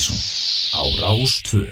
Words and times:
Partíson 0.00 0.16
á 0.72 0.80
Rástvö 1.02 1.68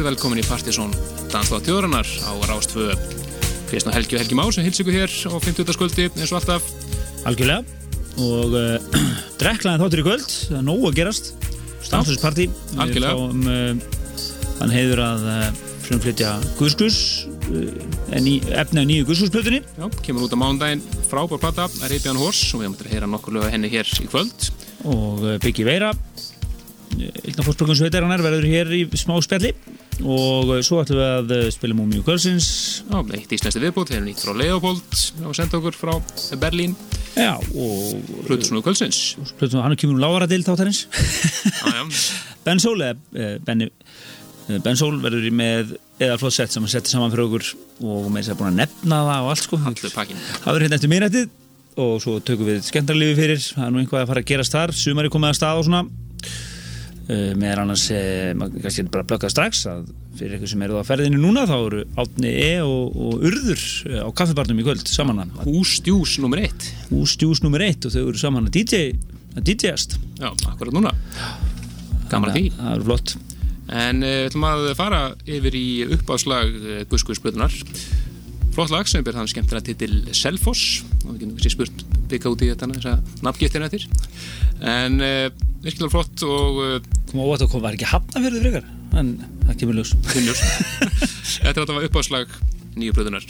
kvöldið, 0.00 0.16
velkomin 0.16 0.40
í 0.40 0.46
Partisón 0.48 0.92
Dansláð 1.28 1.66
tjóðrannar 1.66 2.08
á 2.24 2.32
Rástföðu 2.48 2.94
Kristna 3.68 3.92
Helgi 3.92 4.16
og 4.16 4.22
Helgi 4.22 4.36
Má 4.38 4.44
sem 4.48 4.64
hils 4.64 4.80
ykkur 4.80 4.96
hér 4.96 5.12
á 5.28 5.36
50. 5.36 5.72
skvöldi 5.76 6.06
eins 6.08 6.32
og 6.32 6.38
alltaf. 6.40 6.64
Algjörlega. 7.28 7.60
Og 8.16 8.54
uh, 8.60 8.80
drekklaðin 9.40 9.82
þáttur 9.82 10.00
í 10.00 10.06
kvöld. 10.06 10.24
Það 10.30 10.56
er 10.56 10.64
nógu 10.64 10.88
að 10.88 10.96
gerast. 10.96 11.28
Fáum 11.84 13.44
uh, 13.44 13.76
hann 14.62 14.72
heiður 14.72 15.04
að 15.04 15.28
uh, 15.28 15.44
frumflytja 15.84 16.32
Guðskus 16.56 16.98
efni 18.14 18.36
af 18.54 18.74
nýju 18.86 19.08
Guðskusplötunni 19.08 19.60
Já, 19.64 19.86
kemur 20.06 20.28
út 20.28 20.36
á 20.36 20.38
mándaginn 20.38 20.84
frábár 21.10 21.40
platta 21.42 21.66
Arabian 21.82 22.20
Horse 22.20 22.54
og 22.54 22.62
við 22.62 22.72
mötum 22.72 22.88
að 22.88 22.94
heyra 22.94 23.10
nokkur 23.10 23.36
lög 23.36 23.52
henni 23.52 23.72
hér 23.72 23.90
í 24.00 24.08
kvöld. 24.08 24.52
Og 24.88 25.26
Byggi 25.44 25.66
Veira 25.68 25.92
Ylna 26.98 27.44
Fórsbrukunsveitar 27.44 28.04
hann 28.04 28.14
er 28.16 28.24
verður 28.24 28.48
hér 28.50 28.72
í 28.74 28.82
smá 28.98 29.14
spjalli 29.24 29.52
og 30.00 30.54
uh, 30.54 30.60
svo 30.64 30.80
ætlum 30.82 31.00
við 31.00 31.08
að 31.08 31.34
uh, 31.36 31.46
spila 31.54 31.76
Múmiu 31.76 32.04
Kvölsins 32.06 32.48
Já, 32.90 32.98
eitt 33.14 33.34
íslenski 33.36 33.60
viðbútt, 33.62 33.90
þeir 33.92 34.00
eru 34.00 34.06
nýtt 34.08 34.24
frá 34.24 34.34
Leopold 34.34 35.02
og 35.28 35.36
senda 35.36 35.58
okkur 35.60 35.76
frá 35.76 35.92
Berlín. 36.40 36.74
Já, 37.14 37.34
og 37.38 38.26
Hlutusnúðu 38.26 38.64
kvöldsins. 38.66 39.00
Hlutusnúðu, 39.18 39.62
hann 39.64 39.74
er 39.74 39.80
kemur 39.80 39.98
um 39.98 40.02
lágara 40.02 40.28
til 40.30 40.42
þáttarins. 40.46 40.84
Ben 42.46 42.60
Sól 42.62 42.82
eh, 42.82 42.94
eh, 43.20 43.36
Ben 43.44 44.78
Sól 44.78 44.96
verður 45.02 45.28
í 45.28 45.32
með 45.34 45.74
eða 46.00 46.16
flott 46.20 46.34
sett 46.34 46.54
sem 46.54 46.64
hann 46.64 46.72
setti 46.72 46.90
saman 46.90 47.12
fyrir 47.12 47.26
okkur 47.28 47.50
og 47.84 48.08
með 48.08 48.24
þess 48.24 48.32
að 48.32 48.40
búin 48.40 48.50
að 48.50 48.60
nefna 48.62 49.00
það 49.10 49.26
og 49.26 49.32
allt 49.34 49.44
sko. 49.44 49.60
Það 49.60 50.46
verður 50.46 50.64
hérna 50.66 50.78
eftir 50.80 50.92
minnættið 50.94 51.36
og 51.80 51.92
svo 52.02 52.16
tökum 52.24 52.48
við 52.48 52.62
skemmtarlifi 52.66 53.18
fyrir. 53.18 53.42
Það 53.44 53.66
er 53.66 53.74
nú 53.74 53.82
einhvað 53.82 54.04
að 54.04 54.12
fara 54.12 54.24
að 54.24 54.30
gerast 54.32 54.56
þar. 54.56 54.74
Sumari 54.76 55.12
komið 55.12 55.34
að 55.34 55.38
stað 55.40 55.60
og 55.60 55.68
svona 55.68 55.84
meðan 57.38 57.64
annars 57.64 57.86
eh, 57.94 58.30
maður 58.38 58.64
kannski 58.64 58.84
bara 58.92 59.06
blökkað 59.08 59.32
strax 59.34 59.62
að 59.70 59.88
fyrir 60.18 60.36
eitthvað 60.36 60.52
sem 60.52 60.64
eru 60.66 60.80
á 60.80 60.84
ferðinu 60.86 61.20
núna 61.22 61.46
þá 61.48 61.54
eru 61.56 61.80
Átni 62.00 62.32
E. 62.32 62.50
og, 62.64 62.96
og 62.96 63.24
Urður 63.30 63.64
eh, 63.88 64.02
á 64.04 64.08
kaffibarnum 64.20 64.60
í 64.60 64.66
kvöld 64.66 64.90
saman 64.90 65.22
að 65.24 65.40
Húsdjús 65.46 66.18
nummer 66.22 66.42
eitt. 66.44 66.68
Húsdjús 66.90 67.42
nummer 67.44 67.64
eitt 67.66 67.88
og 67.88 67.94
þau 67.94 68.02
eru 68.04 68.20
saman 68.20 68.50
að 68.50 68.60
DJ 68.60 68.82
að 69.38 69.46
DJ-ast 69.46 69.96
Já, 70.20 70.28
akkurat 70.50 70.74
núna. 70.74 70.94
Gaman 72.10 72.32
að 72.32 72.38
því. 72.38 72.44
Það 72.58 72.76
eru 72.76 72.88
flott. 72.90 73.16
En 73.80 74.02
við 74.02 74.24
ætlum 74.26 74.46
að 74.48 74.68
fara 74.78 75.02
yfir 75.30 75.56
í 75.56 75.66
uppáslag 75.94 76.56
Guðskuðsblöðunar 76.90 77.54
Flott 78.60 78.74
lag 78.74 78.88
sem 78.92 79.00
ber 79.00 79.16
þann 79.16 79.28
skemmtilega 79.30 79.64
titil 79.70 79.94
Selfoss. 80.12 80.82
Og 81.06 81.14
við 81.14 81.22
getum 81.22 81.30
kannski 81.38 81.52
spurt 81.54 81.84
byggja 82.10 82.32
út 82.34 82.42
í 82.44 82.48
þetta 82.50 82.66
þess 82.74 82.88
að 82.90 83.22
nafngiftina 83.24 83.68
eftir. 83.70 83.86
En 84.68 84.98
uh, 85.00 85.30
virkilega 85.64 85.88
flott 85.94 86.24
og 86.28 86.58
uh, 86.60 86.74
Kom 87.08 87.22
á 87.24 87.24
að 87.24 87.46
það 87.46 87.64
var 87.64 87.78
ekki 87.78 87.88
hafnafjörðu 87.88 88.42
frekar? 88.44 88.66
En 89.00 89.14
það 89.46 89.56
kemur 89.62 89.80
ljós. 89.80 89.94
Þetta 91.40 91.54
er 91.54 91.62
þetta 91.62 91.80
uppáslag 91.88 92.36
nýju 92.76 92.98
blöðunar 92.98 93.24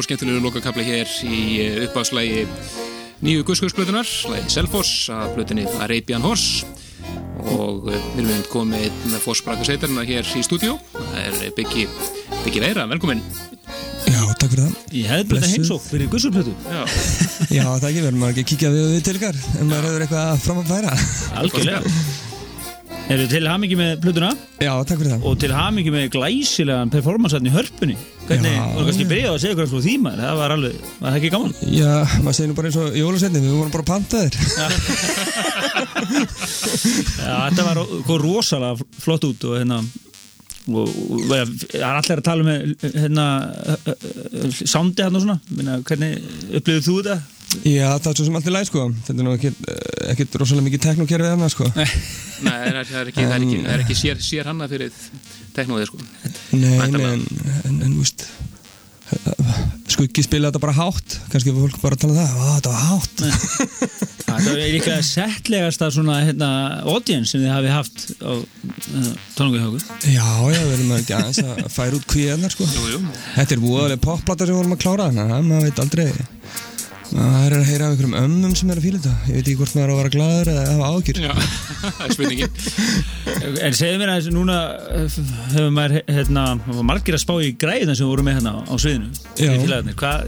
og 0.00 0.06
skemmtilegu 0.06 0.40
lokakabli 0.40 0.84
hér 0.86 1.10
í 1.28 1.38
uppáslægi 1.84 2.46
nýju 3.20 3.44
guðskursblötunar, 3.44 4.08
lægi 4.32 4.52
Selfoss 4.54 5.10
af 5.12 5.34
blötunni 5.36 5.66
Arabian 5.84 6.24
Horse. 6.24 6.64
Og 7.50 7.88
eh, 7.92 8.00
við 8.16 8.26
erum 8.30 8.42
komið 8.52 8.96
með 9.10 9.22
fórspraka 9.24 9.64
sveitarna 9.64 10.04
hér 10.08 10.24
í 10.36 10.42
stúdíu 10.44 10.74
það 10.92 11.20
er 11.24 11.54
Byggi, 11.56 11.86
Byggi 12.44 12.60
Veira, 12.64 12.84
velkomin 12.90 13.22
Já, 14.10 14.20
takk 14.40 14.50
fyrir 14.52 14.66
það. 14.66 14.74
Ég 14.96 15.08
hefði 15.08 15.26
blöta 15.30 15.40
Blessuð. 15.40 15.54
heimsók 15.56 15.86
fyrir 15.88 16.10
gussurplötu 16.12 16.52
Já, 16.68 16.82
Já, 17.56 17.64
það 17.80 17.88
ekki 17.90 18.04
verður 18.06 18.18
maður 18.20 18.34
ekki 18.34 18.44
að 18.44 18.50
kíkja 18.52 18.72
við 18.76 18.90
við 18.94 19.06
til 19.08 19.16
ykkar 19.20 19.40
en 19.60 19.70
maður 19.72 19.88
hefur 19.88 20.06
eitthvað 20.06 20.44
fram 20.44 20.60
að 20.64 20.74
færa. 20.74 20.98
Algjörlega 21.40 22.29
Eru 23.10 23.24
til 23.30 23.42
hamingi 23.50 23.76
með 23.78 23.92
plötuna 24.04 24.28
Já, 24.62 24.70
takk 24.86 25.00
fyrir 25.00 25.12
það 25.16 25.24
og 25.26 25.34
til 25.42 25.50
hamingi 25.56 25.90
með 25.94 26.04
glæsilegan 26.14 26.92
performanceatn 26.92 27.48
í 27.50 27.54
hörpunni 27.54 27.96
Hvernig, 28.28 28.52
Já. 28.54 28.62
og 28.76 28.82
kannski 28.86 29.06
byrjaði 29.10 29.32
að 29.32 29.40
segja 29.42 29.52
eitthvað 29.56 29.72
frá 29.72 29.80
því 29.86 29.94
maður 30.04 30.20
Það 30.26 30.36
var 30.40 30.50
alveg, 30.54 30.74
var 31.00 31.08
það 31.10 31.18
ekki 31.20 31.30
gaman? 31.34 31.52
Já, 31.74 31.94
maður 32.22 32.36
segir 32.38 32.50
nú 32.52 32.56
bara 32.60 32.68
eins 32.70 32.78
og 32.84 32.86
jólasetni 33.00 33.42
við 33.42 33.56
vorum 33.56 33.74
bara 33.74 33.82
að 33.82 33.90
panta 33.90 34.16
þér 34.22 34.34
Já, 36.10 37.34
þetta 37.48 37.66
var 37.66 37.80
ro- 37.80 38.20
rosalega 38.22 38.74
flott 39.02 39.26
út 39.30 39.48
og 39.50 39.58
hérna 39.58 39.80
og, 40.70 40.86
og 40.86 41.24
það 41.26 41.40
er 41.40 41.84
allir 41.88 42.20
að 42.20 42.26
tala 42.30 42.46
með 42.46 42.58
hérna 42.94 43.26
sándi 44.70 45.02
hann 45.06 45.16
og 45.18 45.24
svona 45.24 45.38
Minna, 45.50 45.80
hvernig 45.88 46.12
upplifir 46.60 46.84
þú 46.86 46.94
þetta? 47.00 47.18
Já, 47.66 47.88
það 47.98 48.10
er 48.12 48.18
svo 48.18 48.26
sem 48.26 48.36
allt 48.38 48.46
í 48.48 48.52
læg 48.54 48.68
sko. 48.68 48.84
Þetta 49.06 49.16
er 49.16 49.26
nú 49.26 49.32
ekkit, 49.34 49.64
ekkit 50.12 50.36
rosalega 50.38 50.66
mikið 50.68 50.84
teknokerfið 50.84 51.32
þarna 51.32 51.48
sko. 51.50 51.70
Nei, 51.74 51.88
það 52.44 52.68
er, 52.68 52.78
það 52.92 53.00
er 53.00 53.10
ekki, 53.10 53.24
það 53.24 53.34
er 53.34 53.40
ekki, 53.40 53.58
það 53.64 53.72
er 53.74 53.82
ekki 53.86 53.98
sér, 53.98 54.22
sér 54.24 54.52
hanna 54.52 54.70
fyrir 54.70 55.00
teknóðið 55.56 55.90
sko. 55.90 56.04
Nei, 56.54 56.78
nei, 56.94 57.02
en, 57.10 57.26
en, 57.66 57.82
en, 57.88 57.98
veist 57.98 58.28
Skuggi 59.90 60.22
spila 60.22 60.52
þetta 60.52 60.60
bara 60.62 60.74
hátt. 60.76 61.16
Kannski 61.32 61.50
fólk 61.50 61.80
bara 61.82 61.96
að 61.98 62.04
tala 62.04 62.12
um 62.14 62.18
það 62.20 62.36
Ó, 62.38 62.50
þetta 62.54 62.70
var 62.70 62.84
hátt. 62.86 63.22
Það 64.30 64.48
er 64.52 64.60
líklega 64.76 65.00
settlegasta 65.08 65.88
svona 65.90 66.20
hérna 66.22 66.50
audience 66.86 67.32
sem 67.32 67.42
þið 67.42 67.50
hafi 67.50 67.72
haft 67.74 68.04
á 68.22 68.32
uh, 68.38 69.08
tónungahjóku 69.34 69.80
Já, 70.06 70.28
já, 70.54 70.60
við 70.60 70.74
erum 70.76 70.94
ekki 71.00 71.16
aðeins 71.18 71.42
að 71.42 71.64
færa 71.74 71.98
út 71.98 72.06
kvíðarnar 72.14 72.54
sko. 72.54 72.70
Jú, 72.70 72.86
jú, 72.94 73.02
Þetta 73.34 73.56
er 73.56 73.64
voðalega 73.66 74.04
popplata 74.06 74.46
sem 74.46 74.54
við 74.54 74.62
vorum 74.62 74.76
að 74.78 74.84
klára 74.86 75.10
þannig 75.10 75.34
að 75.40 75.48
maður 75.50 75.66
veit 75.66 75.82
aldrei 75.88 76.06
maður 77.14 77.54
er 77.54 77.56
að 77.58 77.68
heyra 77.68 77.86
af 77.86 77.92
einhverjum 77.94 78.16
ömmum 78.20 78.52
sem 78.58 78.70
er 78.70 78.78
að 78.80 78.86
fíla 78.86 79.00
þetta. 79.00 79.14
Ég 79.26 79.36
veit 79.36 79.42
ekki 79.42 79.56
hvort 79.58 79.74
maður 79.76 79.90
á 79.90 79.94
að 79.94 80.00
vera 80.00 80.12
glaður 80.14 80.50
eða 80.52 80.64
hafa 80.70 80.90
ágjur 80.94 81.20
já, 81.20 81.32
það 81.80 82.04
er 82.06 82.14
spurningin. 82.16 82.54
En 83.64 83.76
segðu 83.76 84.00
mér 84.02 84.12
að 84.12 84.28
núna 84.34 84.56
uh, 85.00 85.18
hefur 85.54 85.70
maður 85.74 85.96
hérna, 86.10 86.44
margir 86.86 87.16
að 87.16 87.22
spá 87.22 87.32
í 87.40 87.50
græðina 87.60 87.96
sem 87.98 88.08
voru 88.08 88.24
með 88.26 88.40
hérna 88.40 88.52
á 88.68 88.74
sviðinu 88.80 89.10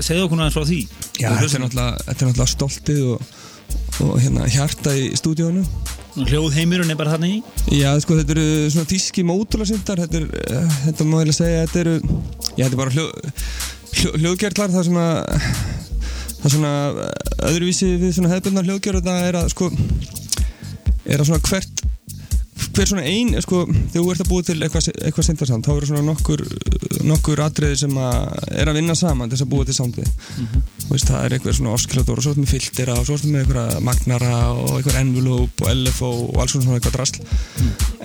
segðu 0.03 0.25
okkur 0.27 0.41
náttúrulega 0.41 0.55
frá 0.55 0.69
því? 0.69 0.79
Já, 1.21 1.29
þetta 1.39 1.59
er 1.59 1.65
náttúrulega, 1.65 2.05
þetta 2.07 2.25
er 2.25 2.31
náttúrulega 2.31 2.53
stoltið 2.55 3.03
og, 3.13 3.27
og 4.07 4.15
hérna 4.23 4.49
hjarta 4.53 4.95
í 4.97 5.11
stúdíónu 5.21 5.67
Hljóðheimurinn 6.13 6.93
er 6.93 6.99
bara 7.01 7.15
þarna 7.15 7.31
í? 7.31 7.39
Já, 7.73 7.91
sko, 8.05 8.19
þetta 8.21 8.35
eru 8.35 8.73
svona 8.73 8.91
tíski 8.91 9.25
mótularsindar 9.25 10.03
þetta 10.05 10.25
þetta 10.89 11.07
má 11.09 11.21
ég 11.23 11.37
segja 11.37 11.63
þetta 11.67 11.81
eru, 11.85 11.95
já, 12.57 12.65
þetta 12.65 12.73
er 12.73 12.81
bara 12.83 12.97
hljóð, 12.97 13.39
hljó, 13.93 14.13
hljóðgerðlar 14.19 14.75
það 14.77 14.89
sem 14.91 15.01
að 15.01 15.92
það 16.43 16.49
er 16.49 16.57
svona 16.57 16.75
eh, 16.91 17.15
öðruvísi 17.53 17.95
við 18.03 18.19
svona 18.19 18.35
hefðbundar 18.35 18.69
hljóðgerð 18.69 19.01
þetta 19.01 19.31
er 19.31 19.41
að 19.43 19.49
sko 19.55 19.71
er 21.03 21.23
að 21.23 21.31
svona 21.31 21.49
hvert 21.49 21.83
hver 22.73 22.89
svona 22.89 23.05
ein, 23.05 23.35
sko, 23.43 23.65
þegar 23.69 24.05
þú 24.05 24.11
ert 24.13 24.23
að 24.23 24.29
búa 24.31 24.45
til 24.47 24.57
eitthvað, 24.63 24.87
eitthvað 25.05 25.27
sindarsamt, 25.27 25.67
þá 25.67 25.73
eru 25.75 25.89
svona 25.91 26.05
nokkur 26.07 26.43
nokkur 27.05 27.43
atriði 27.45 27.81
sem 27.83 27.99
að 28.01 28.53
er 28.63 28.71
að 28.71 28.79
vinna 28.79 28.97
saman 28.97 29.29
til 29.29 29.37
þess 29.37 29.47
að 29.47 29.51
búa 29.53 29.67
til 29.69 29.77
soundið 29.77 30.13
Þú 30.83 30.95
veist, 30.95 31.09
það 31.09 31.27
er 31.27 31.35
eitthvað 31.37 31.57
svona 31.59 31.75
oskilator 31.77 32.21
og 32.21 32.25
svo 32.25 32.33
ertu 32.33 32.45
með 32.45 32.53
filtera 32.53 32.97
og 32.99 33.07
svo 33.09 33.17
ertu 33.17 33.33
með 33.33 33.45
eitthvað 33.45 33.77
magnara 33.89 34.39
og 34.53 34.73
eitthvað 34.77 34.99
envelope 35.01 35.65
og 35.65 35.71
LFO 35.73 36.11
og 36.27 36.41
alls 36.43 36.57
svona 36.57 36.79
eitthvað 36.79 36.97
drasl. 36.99 37.21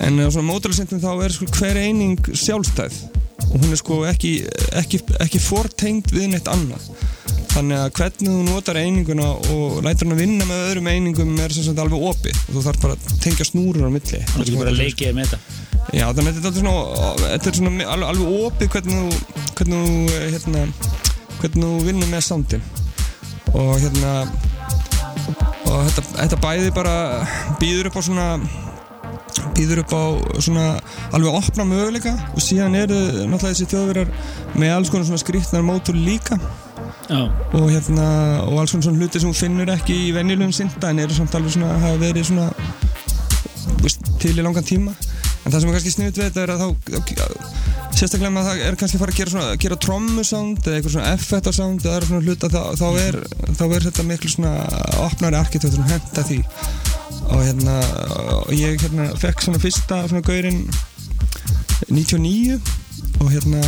En 0.06 0.20
á 0.24 0.28
svona 0.28 0.48
mótalarsendum 0.48 1.02
þá 1.02 1.10
er 1.26 1.34
sko 1.34 1.48
hver 1.58 1.80
eining 1.82 2.30
sjálfstæð 2.32 3.02
og 3.46 3.54
hún 3.54 3.70
er 3.72 3.80
sko 3.80 4.02
ekki, 4.08 4.32
ekki, 4.80 5.02
ekki 5.22 5.40
fortengd 5.42 6.10
við 6.14 6.32
neitt 6.34 6.50
annað. 6.50 6.90
Þannig 7.48 7.78
að 7.80 7.92
hvernig 7.96 8.28
þú 8.28 8.42
notar 8.46 8.78
eininguna 8.78 9.28
og 9.54 9.78
lætur 9.82 10.06
hann 10.06 10.14
að 10.14 10.20
vinna 10.22 10.46
með 10.46 10.66
öðrum 10.66 10.90
einingum 10.92 11.38
er 11.42 11.54
sem 11.54 11.64
sagt 11.66 11.80
alveg 11.82 12.04
opið. 12.10 12.42
Og 12.44 12.58
þú 12.58 12.64
þarf 12.66 12.84
bara 12.84 12.98
að 12.98 13.16
tengja 13.24 13.46
snúrur 13.48 13.88
á 13.88 13.90
milli. 13.90 14.20
Er 14.20 14.44
ekki 14.44 14.60
bara 14.60 14.74
að 14.74 14.82
leikið 14.82 15.16
með 15.16 15.32
þetta? 15.32 15.66
Já, 15.88 16.04
þannig 16.12 16.28
að 16.28 16.38
þetta 16.38 16.50
er 16.50 16.58
svona, 16.58 16.74
þetta 17.22 17.48
er 17.48 17.56
svona 17.56 17.86
alveg, 17.94 18.08
alveg 18.10 18.40
opið 18.44 18.70
hvernig 18.74 18.98
þú, 18.98 19.44
hvernig 19.56 19.86
þú, 19.86 19.94
eh, 20.12 20.26
hérna, 20.34 20.64
hvernig 21.38 21.64
þú 21.64 21.70
vinnur 21.86 22.10
með 22.12 22.24
soundin 22.26 22.66
og 23.54 23.70
hérna, 23.80 24.12
og 25.64 25.86
þetta, 25.88 26.04
þetta 26.10 26.40
bæði 26.42 26.74
bara 26.76 26.96
býður 27.62 27.88
upp 27.88 27.96
á 27.96 28.02
svona, 28.04 28.26
býður 29.56 29.82
upp 29.84 29.94
á 29.94 30.04
svona 30.44 30.66
alveg 31.16 31.38
opna 31.40 31.66
möguleika 31.68 32.14
og 32.34 32.42
síðan 32.44 32.76
eru 32.78 32.98
náttúrulega 33.28 33.52
þessi 33.52 33.68
þjóðverjar 33.72 34.12
með 34.60 34.74
alls 34.76 34.92
konar 34.92 35.08
svona 35.08 35.22
skrýtnar 35.22 35.66
mótur 35.66 35.98
líka. 35.98 36.38
Já, 37.08 37.22
og 37.56 37.68
hérna, 37.72 38.08
og 38.44 38.60
alls 38.60 38.74
konar 38.74 38.88
svona 38.88 39.00
hluti 39.00 39.20
sem 39.20 39.32
þú 39.32 39.38
finnur 39.38 39.72
ekki 39.72 39.96
í 40.08 40.12
venjulegum 40.16 40.52
synda 40.54 40.92
en 40.92 41.02
eru 41.04 41.16
samt 41.16 41.36
alveg 41.38 41.56
svona, 41.56 41.78
hafa 41.80 42.00
verið 42.02 42.28
svona 42.28 42.50
veist, 43.82 44.04
til 44.20 44.36
í 44.36 44.44
langan 44.44 44.66
tíma 44.66 44.94
en 45.48 45.54
það 45.54 45.62
sem 45.62 45.70
er 45.70 45.76
kannski 45.78 45.92
sniðut 45.94 46.18
við 46.18 46.26
þetta 46.26 46.42
er 46.42 46.50
að 46.52 46.60
þá, 46.60 46.66
sérstaklega 47.96 48.32
með 48.34 48.42
að 48.42 48.48
það 48.48 48.64
er 48.66 48.76
kannski 48.80 48.98
að 48.98 49.02
fara 49.02 49.14
að 49.14 49.20
gera, 49.20 49.32
svona, 49.32 49.54
gera 49.64 49.78
trommusound 49.84 50.58
eða 50.60 50.74
eitthvað 50.76 50.94
svona 50.94 51.12
effektarsound 51.14 51.86
eða 51.86 51.94
aðra 51.94 52.08
svona 52.10 52.26
hluta 52.26 52.50
þá, 52.52 52.60
þá, 52.76 52.88
er, 53.06 53.18
þá 53.56 53.64
er 53.68 53.86
þetta 53.86 54.06
miklu 54.10 54.32
svona 54.34 54.52
opnari 55.06 55.38
arkitektur 55.40 55.80
sem 55.80 55.88
henda 55.94 56.26
því. 56.28 56.38
Og 57.28 57.40
hérna 57.46 57.78
og 58.42 58.52
ég 58.56 58.84
hérna 58.84 59.08
fekk 59.20 59.46
svona 59.46 59.62
fyrsta 59.62 60.02
svona 60.10 60.24
gaurinn 60.26 60.62
99 61.88 62.58
og 63.22 63.32
hérna 63.32 63.64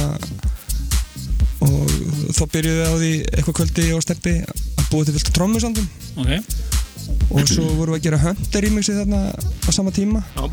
og 1.65 1.95
þá 2.37 2.45
byrjuði 2.53 2.85
á 2.89 2.95
því 2.97 3.15
eitthvað 3.25 3.57
kvöldi 3.61 3.89
og 3.97 4.05
steppi 4.05 4.37
að 4.45 4.87
búa 4.91 5.07
til 5.07 5.17
fylgta 5.17 5.35
trommusandum 5.37 5.89
ok 6.21 6.80
og 7.31 7.47
svo 7.47 7.67
vorum 7.79 7.95
við 7.95 8.01
að 8.01 8.05
gera 8.09 8.21
Hunter 8.25 8.67
remixi 8.67 8.97
þarna 8.97 9.23
á 9.37 9.71
sama 9.71 9.95
tíma. 9.95 10.23
Já, 10.35 10.45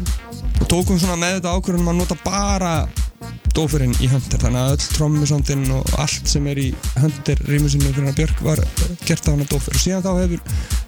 og 0.61 0.69
tókum 0.69 0.99
svona 1.01 1.17
með 1.19 1.39
þetta 1.39 1.53
ákvörðunum 1.57 1.91
að 1.93 2.01
nota 2.01 2.17
bara 2.23 2.73
dófurinn 3.57 3.95
í 4.03 4.09
Hunter. 4.11 4.41
Þannig 4.41 4.61
að 4.61 4.73
öll 4.75 4.89
trommusandinn 4.93 5.65
og 5.73 5.93
allt 6.01 6.29
sem 6.29 6.45
er 6.51 6.61
í 6.61 6.67
Hunter 7.01 7.41
remixinu 7.47 7.89
fyrir 7.89 8.03
hana 8.03 8.15
Björk 8.17 8.43
var 8.45 8.61
gert 9.07 9.25
á 9.25 9.33
hana 9.33 9.47
dófur. 9.49 9.73
Og 9.73 9.81
síðan 9.81 10.05
þá 10.05 10.11
hefur, 10.21 10.43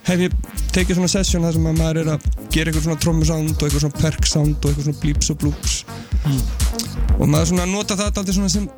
hef 0.10 0.24
ég 0.28 0.38
tekið 0.76 1.00
svona 1.00 1.12
session 1.16 1.48
þar 1.48 1.58
sem 1.58 1.70
að 1.72 1.82
maður 1.82 2.02
er 2.04 2.12
að 2.14 2.30
gera 2.54 2.70
eitthvað 2.70 2.86
svona 2.86 3.04
trommusound 3.06 3.56
og 3.56 3.66
eitthvað 3.66 3.86
svona 3.86 4.04
perk 4.04 4.30
sound 4.30 4.58
og 4.60 4.70
eitthvað 4.70 4.90
svona 4.90 5.04
bleeps 5.04 5.34
og 5.34 5.42
bloops. 5.42 5.78
Og 7.18 7.26
maður 7.26 7.52
svona 7.54 7.70
nota 7.70 7.98
það 7.98 8.12
alltaf 8.12 8.38
svona 8.38 8.54
sem, 8.54 8.70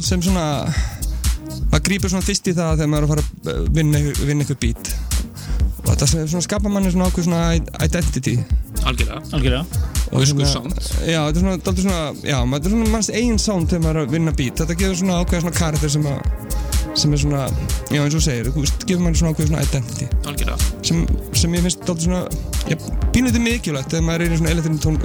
sem 0.00 0.26
svona 0.26 0.46
maður 1.70 1.84
grípur 1.86 2.12
svona 2.12 2.26
fyrst 2.26 2.50
í 2.50 2.56
það 2.56 2.80
þegar 2.80 2.92
maður 2.92 3.06
er 3.06 3.06
að 3.06 3.14
fara 3.14 3.56
að 3.56 3.70
vinna, 3.76 4.02
vinna 4.26 4.46
eitthvað 4.46 4.62
beat 4.64 4.96
og 5.86 5.94
þetta 5.94 6.42
skapar 6.44 6.72
manni 6.72 6.90
svona 6.90 7.08
ákveð 7.10 7.28
svona 7.28 7.42
identity. 7.84 8.36
Algjörlega. 8.86 9.20
Algjörlega. 9.32 9.64
Og 10.12 10.26
svona- 10.26 10.46
sound. 10.46 10.72
já, 11.06 11.20
þetta 11.26 11.36
er 11.36 11.42
svona, 11.42 11.76
svona 11.82 12.14
já, 12.22 12.38
maður- 12.44 12.60
þetta 12.60 12.66
er 12.66 12.70
svona 12.70 12.90
manns 12.90 13.10
eigin 13.10 13.38
sound 13.38 13.68
þegar 13.68 13.82
maður 13.84 13.96
er 13.96 14.06
að 14.06 14.10
vinna 14.10 14.32
beat. 14.32 14.54
Þetta 14.56 14.78
gefur 14.78 14.96
svona 14.96 15.20
ákveð 15.24 15.40
svona 15.40 15.56
karakter 15.56 15.90
sem 15.90 16.02
að 16.02 16.20
sem 16.96 17.12
er 17.12 17.18
svona, 17.18 17.50
já 17.90 18.00
eins 18.02 18.14
og 18.14 18.22
segir 18.22 18.46
þú 18.50 18.60
veist, 18.64 18.86
gefur 18.86 19.02
manni 19.02 19.18
svona 19.18 19.34
ákveð 19.34 19.48
svona 19.50 19.62
identity. 19.62 20.06
Algjörlega. 20.24 20.58
Sem, 20.82 21.06
sem 21.32 21.52
ég 21.52 21.66
finnst 21.66 21.80
dálítið 21.84 22.06
svona 22.08 22.28
já, 22.70 22.76
pínlítið 23.12 23.42
mikilvægt 23.44 23.90
þegar 23.90 24.06
maður 24.06 24.20
er 24.26 24.32
í 24.32 24.38
svona 24.38 24.50
elektron, 24.50 24.96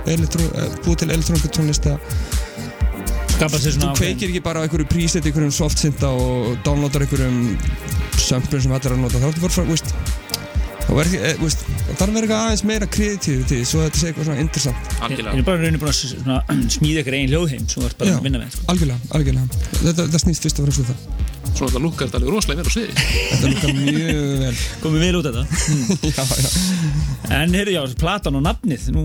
uh, 0.56 0.70
búið 0.86 0.98
til 0.98 1.10
elektróniska 1.10 1.50
tónlist 1.58 1.86
að 1.86 2.00
Skapa 3.42 3.58
sér 3.58 3.74
þú 3.74 3.88
kveikir 3.98 4.30
ekki 4.30 4.42
bara 4.46 4.62
á 4.62 4.64
einhverju 4.68 4.86
preset 4.86 5.26
einhverjum 5.26 5.52
softsynda 5.56 6.12
og 6.14 6.60
downloadar 6.62 7.02
einhverjum 7.08 7.58
sömplum 8.22 8.62
sem 8.62 8.72
er 8.76 8.80
að 8.94 9.00
nota. 9.02 9.18
Þá 9.18 9.32
ertu 9.32 9.42
bara 9.42 9.66
veist 9.72 9.94
er 11.00 11.10
e, 11.16 11.34
veist, 11.40 11.62
það 11.64 11.96
þarf 12.02 12.04
að 12.04 12.16
vera 12.18 12.26
eitthvað 12.26 12.46
aðeins 12.46 12.64
meira 12.68 12.88
kreatív 12.92 13.44
til 13.48 13.62
svo 13.68 13.84
þetta 13.86 14.02
sé 14.02 14.10
eitthvað 14.12 14.28
svona 14.28 14.44
interessant. 14.44 14.94
Ég 15.08 15.22
er 15.32 15.46
bara 15.48 15.62
raunin 15.62 15.82
búin 15.82 15.92
að 15.92 16.66
smíða 16.76 17.04
ykkur 17.04 17.18
einn 17.20 17.32
hljóðheim 17.32 17.68
sem 17.68 17.78
þú 17.82 17.88
ert 17.88 18.00
bara 18.02 18.12
Já. 18.12 18.18
að 18.20 18.26
vinna 18.28 18.42
með 18.42 18.56
sko. 18.56 18.68
algjörlega, 18.74 19.12
algjörlega. 19.20 19.62
Þetta, 19.82 20.00
þetta 20.02 20.24
snýst 20.26 20.48
fyrst 20.48 20.60
og 20.60 20.68
fremst 20.68 20.82
við 20.84 20.92
það. 20.92 21.30
Svo 21.52 21.68
þetta 21.68 21.82
lukkar 21.84 22.08
þetta 22.08 22.20
alveg 22.22 22.36
rosalega 22.36 22.62
vel 22.62 22.72
á 22.72 22.74
sviði. 22.76 22.94
Þetta 23.32 23.50
lukkar 23.52 23.74
mjög 23.76 24.30
vel. 24.42 24.52
Komið 24.84 25.02
vel 25.04 25.16
út 25.20 25.28
þetta. 25.28 25.44
Já, 26.16 26.24
já. 26.42 26.52
En 27.32 27.54
heyrðu 27.56 27.74
já, 27.76 27.82
platan 28.02 28.38
og 28.40 28.44
nafnið 28.44 28.88
nú, 28.96 29.04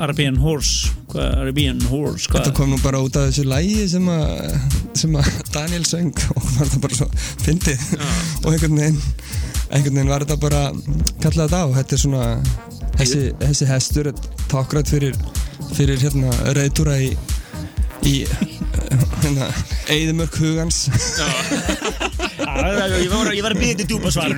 Arabian 0.00 0.38
Horse 0.40 0.92
hvað, 1.10 1.26
Arabian 1.42 1.80
Horse 1.90 2.28
þetta 2.30 2.44
hvað? 2.46 2.54
kom 2.56 2.70
nú 2.72 2.78
bara 2.80 3.00
út 3.04 3.16
af 3.20 3.26
þessu 3.28 3.44
lægi 3.50 3.88
sem 3.90 4.06
að 4.12 4.54
sem 4.96 5.16
að 5.20 5.28
Daniel 5.52 5.84
söng 5.88 6.12
og 6.32 6.46
var 6.46 6.62
þetta 6.70 6.80
bara 6.86 7.00
svo 7.00 7.08
fyndið. 7.44 7.84
Og 8.44 8.48
einhvern 8.54 8.80
veginn 8.80 9.02
einhvern 9.70 9.98
veginn 9.98 10.12
var 10.12 10.24
þetta 10.26 10.38
bara 10.42 10.62
kallað 11.22 11.46
þetta 11.46 11.62
á. 11.62 11.66
Þetta 11.78 11.96
er 11.96 12.02
svona 12.02 12.24
þessi, 12.96 13.22
þessi 13.42 13.70
hestur 13.70 14.12
er 14.12 14.20
tákrætt 14.50 14.92
fyrir 14.92 15.18
fyrir 15.74 15.98
hérna 16.00 16.30
reyðtúra 16.56 16.98
í 17.02 17.10
í 18.06 18.14
hérna 19.22 19.48
Eðimörk 19.90 20.36
hugans. 20.38 20.86
Ég 22.46 23.10
var, 23.10 23.30
ég 23.34 23.42
var 23.44 23.54
að 23.54 23.60
býða 23.60 23.76
til 23.80 23.86
djúpa 23.90 24.10
svar 24.14 24.32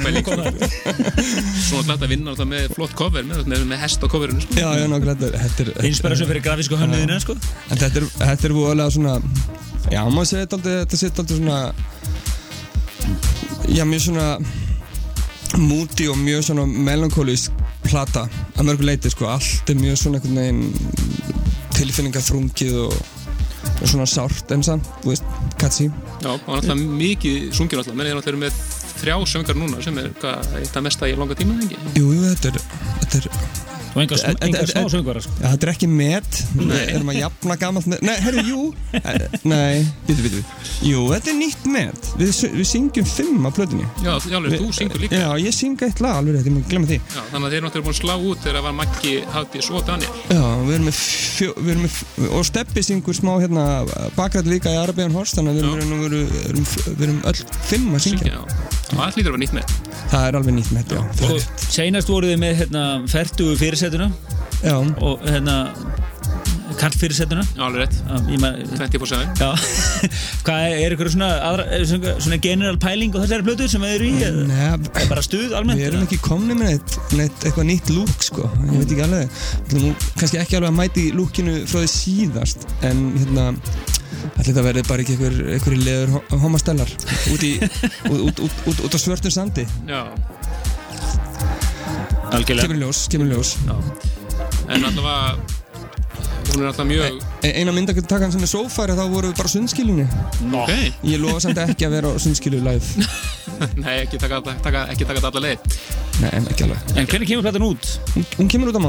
Svona 1.68 1.85
glætt 1.87 2.02
að 2.04 2.11
vinna 2.12 2.32
alltaf 2.32 2.49
með 2.49 2.73
flott 2.76 2.94
cover 2.99 3.26
með, 3.26 3.44
með, 3.50 3.64
með 3.68 3.78
hest 3.82 4.02
á 4.04 4.06
coverinu 4.11 4.40
sko. 4.42 4.52
Já, 4.58 4.68
já, 4.78 4.87
nákvæmlega. 4.90 5.42
Þetta 5.44 5.61
er, 5.64 5.68
Inspiration 5.88 6.30
fyrir 6.30 6.44
grafísku 6.44 6.75
hönnuðina 6.80 7.18
sko. 7.23 7.35
En 7.68 7.76
þetta 7.80 7.97
er, 8.02 8.06
þetta 8.23 8.44
er 8.49 8.56
voðalega 8.56 8.90
svona 8.97 9.14
Já, 9.88 10.02
maður 10.12 10.28
segir 10.30 10.42
þetta 10.44 10.56
aldrei 10.58 10.75
Þetta 10.78 10.97
segir 11.00 11.12
aldrei 11.23 11.38
svona 11.38 11.58
Já, 13.68 13.85
mjög 13.88 14.02
svona 14.08 14.26
Moody 15.57 16.09
og 16.12 16.19
mjög 16.21 16.45
svona 16.49 16.67
melankólísk 16.69 17.55
plata 17.87 18.26
að 18.59 18.69
mörgu 18.69 18.88
leiti, 18.88 19.12
sko. 19.12 19.31
Allt 19.33 19.71
er 19.71 19.78
mjög 19.81 19.97
svona 20.02 20.21
einhvern 20.21 20.43
veginn 20.43 21.38
tilfinningaþrungið 21.78 22.76
og, 22.85 22.99
og 23.78 23.87
svona 23.87 24.09
sárt 24.11 24.52
en 24.55 24.67
samt, 24.67 24.90
þú 25.02 25.14
veist, 25.14 25.33
catchy. 25.61 25.88
Já, 26.25 26.35
og 26.35 26.52
alltaf 26.59 26.76
mikið 26.76 27.49
sungir 27.57 27.81
alltaf 27.81 27.97
menn 27.97 28.11
ég 28.11 28.17
er 28.17 28.21
alltaf 28.21 28.38
með 28.38 28.61
þrjá 28.99 29.17
söngar 29.31 29.59
núna 29.59 29.83
sem 29.85 29.99
er 30.02 30.12
hvað, 30.21 30.55
eitt 30.61 30.76
af 30.76 30.85
mesta 30.85 31.09
í 31.09 31.17
langa 31.19 31.38
tíma 31.38 31.59
ekki? 31.62 31.81
Jú, 31.97 32.12
jú, 32.12 32.23
þetta 32.35 32.52
er, 32.52 32.62
þetta 33.05 33.21
er 33.23 33.77
Og 33.95 34.02
enga, 34.02 34.14
En- 34.18 34.30
en- 34.30 34.49
enga 34.49 34.59
en- 34.61 34.66
smá 34.66 34.83
söngvara 34.92 35.21
sko. 35.25 35.33
Já, 35.40 35.49
þetta 35.54 35.66
er 35.66 35.73
ekki 35.73 35.88
met. 35.88 36.38
Við 36.54 36.95
erum 36.95 37.11
að 37.12 37.18
jafna 37.23 37.57
gamalt 37.59 37.87
met. 37.87 38.02
Nei, 38.02 38.16
herru, 38.25 38.42
jú. 38.47 38.75
Nei, 39.45 39.87
bitu, 40.07 40.23
bitu 40.23 40.42
Jú, 40.85 41.09
þetta 41.12 41.33
er 41.33 41.37
nýtt 41.38 41.64
met. 41.73 42.11
Við, 42.18 42.33
við 42.54 42.66
syngjum 42.68 43.07
fimm 43.09 43.47
á 43.47 43.50
plötunni. 43.54 43.87
Já, 44.04 44.12
alveg, 44.18 44.59
þú 44.61 44.68
syngur 44.76 45.00
líka. 45.02 45.18
Já, 45.18 45.28
ég 45.42 45.52
syng 45.57 45.76
eitt 45.83 46.00
lag 46.04 46.14
alveg 46.21 46.37
rétt, 46.37 46.47
ég 46.47 46.54
má 46.54 46.61
glemma 46.68 46.87
því. 46.90 46.99
Já, 47.14 47.23
þannig 47.33 47.47
að 47.47 47.50
þeir 47.50 47.59
eru 47.59 47.66
náttúrulega 47.66 47.87
búin 47.88 47.97
að 47.97 48.02
slá 48.02 48.14
út 48.28 48.38
þegar 48.45 48.57
það 48.59 48.66
var 48.68 48.75
Maggi, 48.78 49.14
Hafdís 49.35 49.71
og 49.73 49.87
Daniel. 49.88 50.12
Já, 50.28 50.45
við 50.68 50.75
erum 50.78 50.87
með, 50.88 50.97
fjó, 51.38 51.49
við 51.59 51.71
erum 51.75 51.83
með 51.87 51.95
Og 52.28 52.42
Steppi 52.45 52.83
syngur 52.83 53.14
smá 53.16 53.33
hérna 53.40 53.64
Bakrætt 54.16 54.47
líka 54.50 54.71
í 54.73 54.76
Arabian 54.78 55.14
Horse 55.14 55.37
Þannig 55.38 55.50
að 55.50 55.57
við 55.59 55.62
erum, 55.68 55.88
við 55.88 56.07
erum, 56.09 56.23
við 56.28 56.49
erum, 56.49 56.64
við 56.99 57.04
erum 57.09 57.21
öll 57.30 57.40
fimm 57.68 57.95
að 57.95 58.02
syngja. 58.04 58.33
Já, 58.33 58.38
og 58.92 59.00
allt 59.04 59.16
lítur 59.18 59.30
að 59.33 59.38
vera 59.38 59.42
nýtt 59.45 59.54
með 59.57 59.64
Það 60.09 60.23
er 60.28 60.38
alveg 60.38 60.54
nýtt 60.59 60.73
met, 60.73 60.88
já 60.88 61.02
Er 63.78 64.08
Og 64.08 64.08
hérna, 64.08 64.08
fertugu 64.08 64.08
fyrirsetuna 64.08 64.11
Já, 64.64 64.75
og 65.02 65.20
hérna 65.26 65.56
kall 66.78 66.94
fyrirsetuna 66.94 67.42
Já, 67.56 67.62
alveg 67.66 67.82
rétt, 67.82 67.97
ég 68.30 68.40
maður 68.42 68.73
24-7 68.78 69.40
Já, 69.40 69.49
hvað 70.47 70.76
er, 70.78 70.94
ykkur 70.94 71.11
svona, 71.12 71.30
aðra, 71.49 71.66
svona, 71.90 72.14
svona 72.23 72.38
general 72.42 72.78
pæling 72.82 73.14
og 73.14 73.25
þessari 73.25 73.47
plötu 73.47 73.68
sem 73.70 73.85
þið 73.85 73.94
eru 73.97 74.08
í? 74.08 74.30
Nei, 74.49 74.62
Er 75.02 75.11
bara 75.11 75.25
stuð 75.26 75.54
almennt? 75.58 75.80
Við 75.80 75.90
erum 75.90 76.06
ekki 76.06 76.20
komni 76.23 76.56
með 76.58 76.75
neitt, 76.75 76.97
neitt 77.18 77.47
eitthvað 77.49 77.68
nýtt 77.73 77.92
lúk 77.94 78.26
sko, 78.28 78.49
ég 78.68 78.82
veit 78.82 78.94
ekki 78.97 79.06
alveg. 79.06 79.38
Við 79.68 79.76
erum 79.76 79.87
nú 79.88 79.92
kannski 80.20 80.42
ekki 80.42 80.58
alveg 80.58 80.73
að 80.73 80.78
mæti 80.78 81.06
lúkinu 81.16 81.61
frá 81.70 81.82
því 81.82 81.92
síðast 81.94 82.66
en 82.87 83.04
hérna 83.18 83.49
ætli 84.38 84.50
þetta 84.52 84.64
verði 84.66 84.85
bara 84.88 85.04
ekki 85.04 85.16
einhver, 85.16 85.38
einhverju 85.56 85.85
leður 85.85 86.40
homastellar 86.44 86.90
út, 87.35 87.44
í, 87.44 87.54
út, 88.12 88.42
út, 88.44 88.82
út, 88.87 88.94
á 88.94 88.99
svörtum 88.99 89.35
sandi. 89.35 89.66
Já, 89.88 90.04
Kemur 92.28 92.76
ljós, 92.76 93.06
kemur 93.11 93.26
ljós. 93.32 93.55
Já. 93.66 93.76
En 94.68 94.85
allavega 94.85 95.38
hún 96.48 96.62
er 96.62 96.66
alltaf 96.70 96.87
mjög 96.87 97.22
E- 97.44 97.53
Eina 97.61 97.72
myndaktakan 97.72 98.33
sem 98.33 98.42
er 98.44 98.50
sófæri 98.50 98.94
þá 98.98 99.05
voru 99.12 99.31
við 99.31 99.37
bara 99.38 99.48
á 99.48 99.53
sundskilunni 99.53 100.07
Ok, 100.53 100.72
Ég 101.05 101.20
lofa 101.22 101.40
samt 101.44 101.59
ekki 101.62 101.87
að 101.87 101.94
vera 101.96 102.12
sundskilu 102.18 102.61
live. 102.64 103.07
Nei, 103.85 103.94
ekki 104.05 104.18
taka, 104.20 104.40
alla- 104.42 104.57
taka, 104.64 104.85
ekki 104.92 105.07
taka 105.09 105.20
þetta 105.20 105.31
alla 105.33 105.44
leið. 105.46 105.79
Nei, 106.22 106.31
ekki 106.53 106.66
alveg. 106.66 106.96
En 106.96 107.07
hvernig 107.07 107.29
kemur 107.33 107.46
platan 107.46 107.66
út? 107.68 107.90
Hún, 108.14 108.26
hún 108.38 108.48
kemur 108.53 108.72
út 108.72 108.81
á 108.81 108.83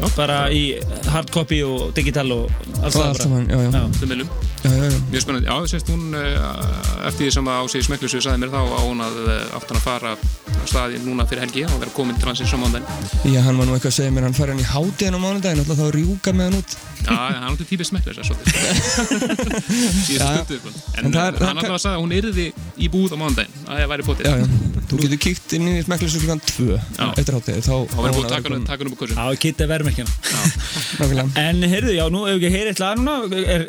mándaginn 0.00 0.16
Bara 0.16 0.38
í 0.54 0.62
hard 1.10 1.30
copy 1.34 1.62
og 1.66 1.92
digital 1.96 2.30
og 2.32 2.50
allt 2.82 2.94
Og 2.94 3.00
það 3.00 3.28
bara. 3.28 3.44
já, 3.44 3.58
já, 3.58 3.70
Já. 3.74 4.28
Já, 4.64 4.70
já, 4.70 4.84
já. 4.88 4.98
Mjög 5.12 5.20
spennandi, 5.22 5.46
já, 5.50 5.56
sérst 5.68 5.88
hún 5.92 6.14
uh, 6.16 7.08
eftir 7.08 7.26
því 7.26 7.32
sem 7.36 7.48
að 7.52 7.58
á 7.60 7.62
sig 7.68 7.82
smeklusu 7.84 8.20
sagði 8.24 8.40
mér 8.44 8.52
þá 8.54 8.60
á 8.64 8.80
hún 8.80 9.02
að 9.04 9.18
átt 9.58 9.68
hann 9.68 9.76
að 9.80 9.84
fara 9.84 10.14
á 10.16 10.64
staði 10.64 11.00
núna 11.04 11.26
fyrir 11.28 11.44
helgi 11.44 11.66
og 11.68 11.76
vera 11.82 11.92
komin 11.92 12.16
til 12.16 12.30
hansins 12.30 12.54
á 12.54 12.58
mándaginn 12.62 13.34
Já, 13.34 13.40
hann 13.44 13.58
var 13.60 13.68
nú 13.68 13.74
eitthvað 13.76 13.92
að 13.92 13.98
segja 13.98 14.14
mér, 14.16 14.24
hann 14.30 14.36
fær 14.38 14.52
hann 14.54 14.62
í 14.64 14.68
hátíðin 14.70 15.18
á 15.18 15.20
mánudaginn, 15.20 15.60
alltaf 15.64 15.82
þá 15.82 15.90
rjúka 15.98 16.32
með 16.32 16.48
hann 16.48 16.58
út 16.62 16.76
Já, 17.04 17.16
hann 17.44 17.56
er 17.60 17.84
smeklus 17.88 18.16
Síðustu 18.24 20.14
Já, 20.14 20.24
já. 20.24 20.44
stundu 20.44 20.58
sko. 20.60 20.70
En 20.98 21.08
hann 21.14 21.58
alltaf 21.58 21.74
að 21.74 21.82
sagði 21.84 21.96
að 21.96 22.02
hún 22.04 22.14
yrði 22.18 22.46
í 22.80 22.88
búð 22.92 23.14
á 23.14 23.16
mándaginn 23.20 23.64
að 23.68 23.80
það 23.82 23.90
væri 23.92 24.06
potið 24.08 24.28
Já, 24.28 24.34
já, 24.40 24.46
þú 24.90 25.00
getur 25.04 25.20
kíkt 25.26 25.54
inn 25.58 25.68
í 25.70 25.74
smeklis 25.84 26.16
klukkan 26.18 26.42
2 26.50 26.68
Já. 26.74 27.06
eftir 27.12 27.36
hátíði, 27.38 27.64
þá 27.66 27.74
verið 27.94 28.18
búið 28.18 28.24
að 28.24 28.34
taka 28.34 28.54
hann- 28.54 28.66
hann 28.68 28.88
upp 28.90 28.94
á 28.94 29.00
kursun 29.02 29.18
Já, 29.20 29.40
kitta 29.44 29.68
verðmerkjana. 29.70 30.12
Nákvæmlega. 31.00 31.26
En 31.44 31.66
heyrðu, 31.74 31.92
já, 31.98 32.04
nú 32.14 32.24
ef 32.28 32.38
ekki 32.38 32.52
heyri 32.54 32.72
eitthvað 32.74 33.02
núna. 33.02 33.14
Er, 33.44 33.66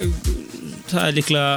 Það 0.86 1.08
er 1.10 1.16
líklega 1.18 1.48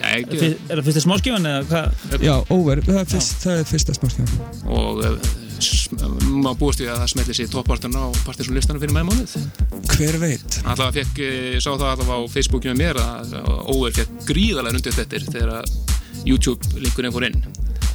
Er 0.00 0.80
það 0.80 0.86
fyrsta 0.88 1.02
smáskifan 1.04 1.44
eða 1.46 1.62
hvað? 1.70 2.24
Já, 2.24 2.32
over, 2.56 2.80
það 2.86 2.96
er, 3.04 3.26
er 3.60 3.68
fyrsta 3.68 3.94
smáskjá 3.94 4.24
og 4.66 5.04
maður 5.60 6.58
búist 6.60 6.82
við 6.82 6.90
að 6.92 7.02
það 7.02 7.12
smetli 7.14 7.36
sér 7.36 7.50
toppartan 7.52 7.96
á 7.98 8.04
partiðsum 8.26 8.56
listanum 8.56 8.82
fyrir 8.82 8.96
mánuð 8.96 9.34
Hver 9.94 10.18
veit? 10.22 10.60
Alltaf 10.64 10.94
fekk, 10.96 11.20
eh, 11.24 11.38
ég 11.56 11.64
sá 11.64 11.70
það 11.72 11.88
alltaf 11.92 12.12
á 12.14 12.18
Facebookinu 12.32 12.74
með 12.74 12.82
mér 12.82 13.00
að 13.02 13.34
Óver 13.72 13.96
fekk 13.98 14.26
gríðarlega 14.30 14.80
undir 14.80 14.96
þetta 14.96 15.24
þegar 15.28 15.54
að 15.60 15.78
YouTube 16.28 16.80
linkurinn 16.80 17.14
fór 17.14 17.28
inn. 17.28 17.38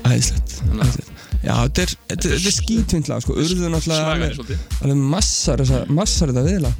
Æðislegt, 0.06 0.60
æðislegt. 0.71 1.12
Já, 1.45 1.54
þetta 1.62 1.84
er, 1.86 1.93
er 2.34 2.56
skítvindla, 2.56 3.19
sko. 3.21 3.36
Urðu 3.38 3.69
náttúrulega 3.69 4.15
alveg, 4.15 4.95
massar, 4.97 5.62
þessa, 5.62 5.84
massar 5.93 6.34
þetta 6.34 6.45
viðla. 6.47 6.71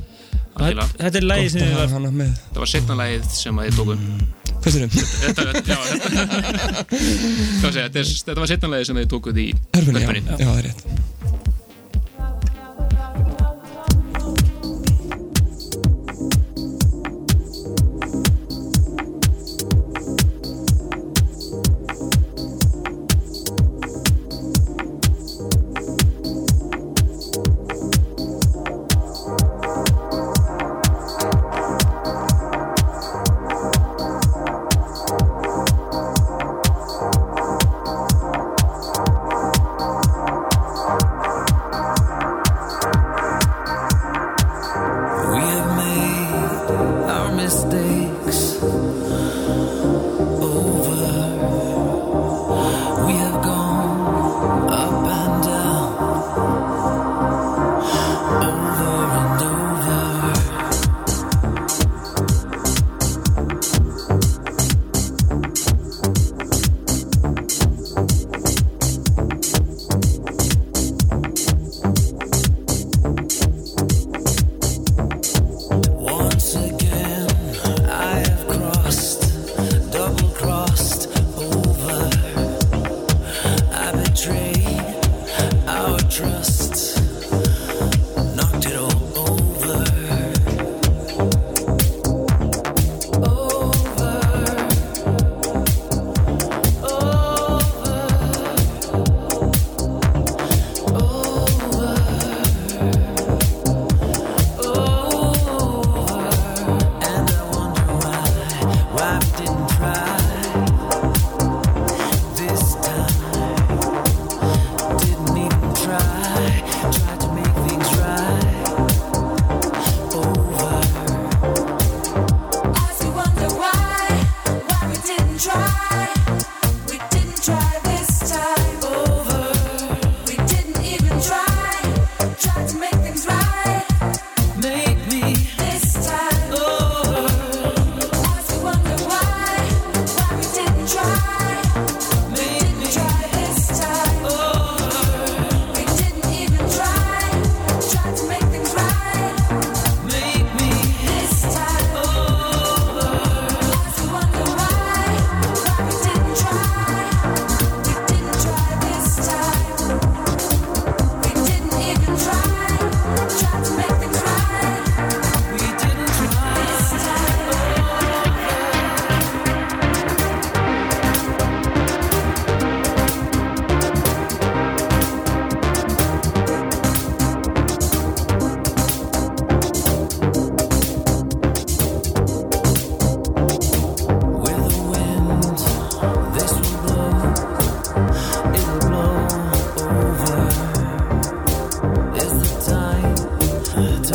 Þetta 0.56 1.20
er 1.20 1.28
lægi 1.28 1.46
Gott 1.46 1.54
sem 1.54 1.62
að 1.62 1.68
þið 1.68 1.76
hafa 1.76 1.84
var 1.84 1.94
hana 1.98 2.16
með. 2.16 2.34
Það 2.48 2.64
var 2.64 2.72
setna 2.72 2.98
lagið 3.02 3.30
sem 3.36 3.62
að 3.62 3.70
ég 3.70 3.78
tóku 3.78 3.98
Hvað 4.66 4.76
er 4.76 4.90
þetta? 4.90 5.64
Já, 5.70 5.78
þetta, 7.62 7.70
segja, 7.70 7.90
þetta, 7.94 8.40
var 8.40 8.50
setna 8.50 8.72
lagið 8.72 8.88
sem 8.90 9.02
þið 9.02 9.12
tókuð 9.14 9.42
í 9.44 9.48
Hörfunni, 9.76 10.02
já, 10.02 10.10
já, 10.26 10.48
það 10.48 10.58
er 10.58 10.66
rétt 10.72 11.45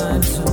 time 0.00 0.22
to 0.22 0.49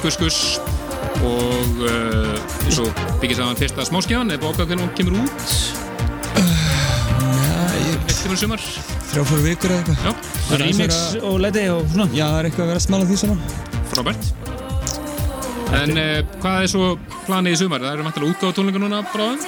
Gus 0.00 0.16
og 1.20 1.80
uh, 1.84 2.64
eins 2.64 2.78
og 2.80 2.88
byggir 3.20 3.36
saman 3.36 3.58
fyrsta 3.58 3.84
smáskjáðan 3.84 4.32
eða 4.32 4.42
bókað 4.46 4.70
hvernig 4.70 4.86
hún 4.86 4.94
kemur 4.96 5.18
út? 5.20 5.38
Já, 6.40 7.64
ég, 7.76 7.98
kemur 8.22 8.36
í 8.36 8.40
sumar. 8.40 8.64
Þrjá 9.10 9.24
fóru 9.28 9.44
vikur 9.44 9.74
eða 9.74 9.82
eitthvað. 9.82 9.98
Já, 10.06 10.12
Það 10.46 10.54
er 10.56 10.62
Remix 10.64 10.96
verið 10.96 11.26
og 11.28 11.36
leti 11.44 11.64
og 11.74 11.82
svona. 11.92 12.06
Já, 12.16 12.24
það 12.24 12.38
er 12.40 12.48
eitthvað 12.48 12.64
að 12.64 12.72
vera 12.72 12.80
að 12.80 12.86
smala 12.86 13.08
því 13.10 13.20
saman 13.20 13.40
frábært. 13.90 14.30
En 15.80 15.96
uh, 16.00 16.16
hvað 16.40 16.64
er 16.64 16.72
svo 16.72 16.90
planið 17.28 17.56
í 17.56 17.60
sumar? 17.60 17.84
Það 17.84 17.96
eru 17.98 18.06
mættilega 18.08 18.34
útgáða 18.34 18.56
tónleika 18.58 18.82
núna 18.82 19.02
bráðum? 19.12 19.44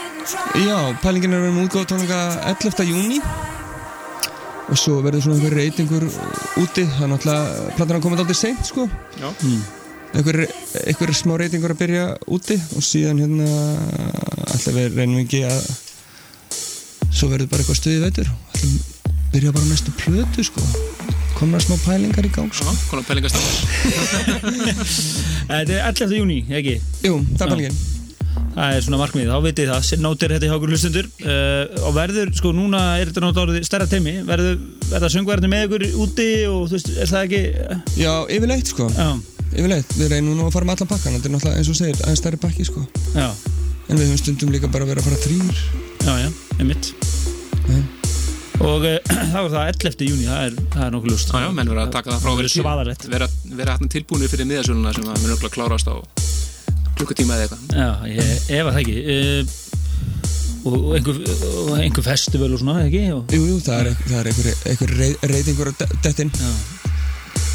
Já, 0.63 0.77
pælingin 1.03 1.33
er 1.35 1.41
að 1.41 1.47
vera 1.49 1.57
með 1.57 1.69
útgáð 1.71 1.89
tónleika 1.95 2.21
11. 2.53 2.85
júni 2.93 3.23
og 4.73 4.79
svo 4.79 5.01
verður 5.05 5.25
svona 5.25 5.37
einhver 5.41 5.57
reytingur 5.59 6.05
úti. 6.63 6.85
Það 6.87 7.07
er 7.07 7.11
náttúrulega, 7.11 7.71
platan 7.77 7.97
er 7.99 8.05
komið 8.05 8.23
aldrei 8.23 8.39
seint 8.39 8.69
sko. 8.69 8.87
Já, 9.21 9.29
einhver, 9.49 9.59
einhver 10.13 11.15
smá 11.17 11.37
reytingur 11.41 11.73
að 11.75 11.83
byrja 11.85 12.07
úti 12.33 12.59
og 12.77 12.85
síðan 12.85 13.23
hérna 13.23 13.49
alltaf 14.53 14.75
við 14.77 14.99
reynum 14.99 15.23
ekki 15.25 15.45
að 15.49 15.61
svo 17.13 17.31
verður 17.33 17.53
bara 17.53 17.65
eitthvað 17.65 17.81
stuðið 17.81 18.05
veitur 18.09 18.33
alltaf 18.33 18.93
byrja 19.33 19.53
bara 19.53 19.65
á 19.65 19.71
næstu 19.73 19.93
plötu 19.97 20.45
sko. 20.45 20.61
Komna 21.39 21.59
smá 21.63 21.79
pælingar 21.87 22.27
í 22.29 22.31
gang 22.33 22.53
sko. 22.53 22.69
já, 22.69 22.75
konar 22.91 23.07
pælingastafn 23.09 23.49
Þetta 25.49 25.73
er 25.73 25.89
11. 25.89 26.13
júni, 26.19 26.39
ekki? 26.53 26.77
Jú, 27.07 27.17
það 27.39 27.47
er 27.47 27.55
pælingin. 27.55 27.81
Það 28.53 28.75
er 28.77 28.85
svona 28.85 28.99
markmið, 29.01 29.31
þá 29.33 29.39
vitið 29.47 29.71
þið 29.71 29.73
það, 29.73 30.03
nótir 30.05 30.33
þetta 30.35 30.49
hjá 30.49 30.55
okkur 30.59 30.73
hlustundur 30.73 31.07
uh, 31.25 31.87
og 31.89 31.95
verður, 31.97 32.33
sko 32.37 32.53
núna 32.57 32.83
er 33.01 33.09
þetta 33.09 33.23
náttúrulega 33.25 33.69
stærra 33.69 33.89
teimi, 33.89 34.15
verður, 34.29 34.59
verða 34.91 35.11
söngverðinni 35.15 35.53
með 35.53 35.65
ykkur 35.67 35.85
úti 36.05 36.29
og 36.51 36.67
þú 36.69 36.77
veist, 36.77 36.91
er 36.93 37.13
það 37.13 37.25
ekki, 37.27 37.43
Já, 38.03 38.13
yfirleitt 38.37 38.73
sko, 38.75 38.89
já, 38.93 39.09
yfirleitt 39.57 39.97
við 39.99 40.13
reynum 40.13 40.37
nú 40.39 40.47
að 40.49 40.55
fara 40.57 40.69
með 40.69 40.77
allan 40.79 40.93
pakkan, 40.93 41.17
þetta 41.17 41.29
er 41.31 41.35
náttúrulega 41.37 41.63
eins 41.63 41.73
og 41.73 41.79
segir 41.81 42.03
aðeins 42.03 42.23
stærri 42.23 42.41
pakki 42.43 42.69
sko, 42.69 42.85
já, 43.17 43.27
en 43.89 43.99
við 43.99 44.07
höfum 44.07 44.21
stundum 44.23 44.55
líka 44.55 44.71
bara 44.73 44.89
verið 44.89 45.03
að 45.03 45.11
fara 45.11 45.25
þrýr 45.27 45.65
já, 46.07 46.15
já, 46.25 46.31
einmitt. 46.59 46.93
Já. 47.69 47.83
Og 48.63 48.85
uh, 48.87 48.99
þá 49.33 49.39
er 49.41 49.49
það 49.51 49.71
11. 49.73 50.05
júni, 50.07 50.27
það 50.29 50.45
er, 50.47 50.57
það 50.75 50.85
er 50.87 50.93
nokkuð 50.95 51.13
lust. 51.15 51.33
Já, 51.33 51.43
já, 51.43 51.51
menn 51.57 51.73
verða 51.73 51.87
að 51.89 51.95
taka 51.97 52.13
það 52.13 52.23
frá 52.23 52.33
vera, 53.13 53.29
vera 53.59 53.75
hérna 53.77 53.91
tilbúinir 53.97 54.31
fyrir 54.31 54.49
miðasöluna 54.51 54.95
sem 54.95 55.09
að 55.09 55.23
mun 55.25 55.35
örugglega 55.35 55.57
klárast 55.57 55.91
á 55.91 55.95
klukkutíma 56.99 57.39
eða 57.39 57.49
eitthvað 57.49 57.77
Já, 57.81 57.89
ég 58.13 58.53
ef 58.61 58.69
að 58.69 58.77
það 58.77 58.83
ekki. 58.83 58.97
Uh, 59.17 59.59
og, 60.63 60.77
og, 60.77 60.93
einhver, 60.99 61.19
og 61.65 61.73
einhver 61.81 62.07
festival 62.07 62.53
og 62.55 62.63
svona, 62.63 62.85
ekki? 62.87 63.03
Og, 63.17 63.35
Jú, 63.35 63.49
jú, 63.51 63.59
það 63.65 63.81
er, 63.81 63.97
það 64.05 64.21
er 64.21 64.31
einhver, 64.31 64.53
einhver 64.71 64.95
rey, 65.01 65.17
reytingur 65.33 65.73
að 65.73 65.83
de- 65.83 65.99
detta 66.07 66.29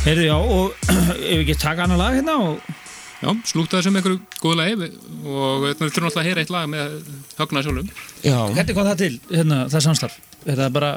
heyrðu, 0.06 0.28
já, 0.28 0.36
og 0.38 0.92
ef 1.32 1.32
við 1.32 1.44
ekki 1.46 1.58
taka 1.62 1.88
annar 1.88 2.02
lag 2.02 2.20
hérna 2.20 2.38
og, 2.44 2.76
Já, 3.18 3.32
slúta 3.50 3.80
þessum 3.80 3.96
einhverju 3.98 4.20
góðu 4.38 4.58
lagi 4.60 4.76
og 4.78 5.64
við 5.64 5.80
þurfum 5.80 6.06
alltaf 6.06 6.20
að 6.22 6.28
heyra 6.28 6.42
eitt 6.44 6.52
lag 6.54 6.68
með 6.70 6.92
högna 7.40 7.64
sjálfum 7.66 7.88
Já, 8.22 8.36
hvernig 8.54 8.76
kom 8.78 8.86
það 8.86 9.00
til, 9.00 9.16
hérna, 9.32 9.58
það 9.74 9.86
samstarf? 9.88 10.20
Er 10.46 10.60
það 10.60 10.76
bara, 10.76 10.92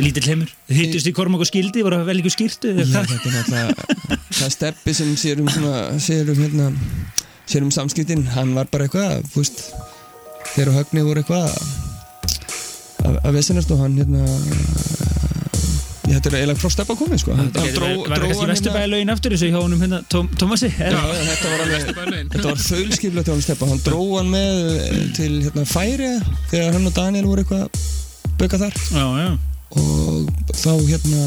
heimur? 0.00 0.54
Þið 0.70 0.78
hittust 0.80 1.10
í 1.10 1.12
Kormák 1.18 1.44
og 1.44 1.50
skildi, 1.50 1.84
voru 1.84 1.98
að 2.00 2.08
vel 2.08 2.16
ekki 2.22 2.32
skýrtu? 2.32 2.72
Já, 2.80 2.86
þetta 2.96 3.28
er 3.28 3.36
náttúrulega 3.36 4.18
það 4.34 4.46
er 4.48 4.54
steppi 4.56 4.94
sem 4.96 5.12
sér 5.20 5.44
um 5.44 5.50
svona 5.52 5.84
sér 6.02 6.32
um 6.32 6.40
hérna 6.40 6.70
sér 7.44 7.66
um 7.66 7.74
samskiptin, 7.76 8.24
hann 8.32 8.56
var 8.56 8.70
bara 8.72 8.88
eitthvað 8.88 9.28
veist, 9.36 9.66
þegar 10.54 10.78
högni 10.78 11.04
voru 11.04 11.20
eitthvað 11.20 11.52
að, 13.04 13.20
að 13.20 13.36
vesenast 13.36 13.76
og 13.76 13.84
hann 13.84 14.00
hérna 14.00 14.24
þetta 16.04 16.30
er 16.30 16.36
eiginlega 16.38 16.60
frá 16.60 16.70
steppa 16.74 16.94
komið 17.00 17.20
sko 17.22 17.34
hann, 17.38 17.48
hann 17.56 17.70
dró, 17.74 17.88
Var 17.88 18.10
það 18.10 18.18
dró 18.18 18.26
kannski 18.28 18.42
hann 18.44 18.52
vesturbæðalögin 18.52 19.12
aftur 19.14 19.34
þessu 19.34 19.48
hjá 19.52 19.58
honum 19.62 19.80
hérna, 19.84 20.00
Tóm, 20.12 20.28
Tómasi? 20.40 20.68
Þetta 20.76 21.00
var 21.00 21.64
alveg 21.64 21.90
Bælaugin. 21.96 22.30
Þetta 22.34 22.46
var 22.50 22.60
þaulskiplega 22.64 23.24
til 23.28 23.34
hann 23.34 23.44
steppa 23.46 23.68
Hann 23.70 23.82
dró 23.86 24.00
hann 24.18 24.30
með 24.34 24.60
eh, 24.84 25.00
til 25.16 25.32
hérna, 25.46 25.64
færi 25.70 26.10
þegar 26.52 26.76
hann 26.76 26.90
og 26.90 26.96
Daniel 26.98 27.28
voru 27.30 27.44
eitthvað 27.44 27.64
að 27.64 27.70
bauka 28.40 28.60
þar 28.64 28.78
Já, 28.92 29.06
já. 29.24 29.28
og 29.80 30.54
þá 30.54 30.72
hérna 30.90 31.22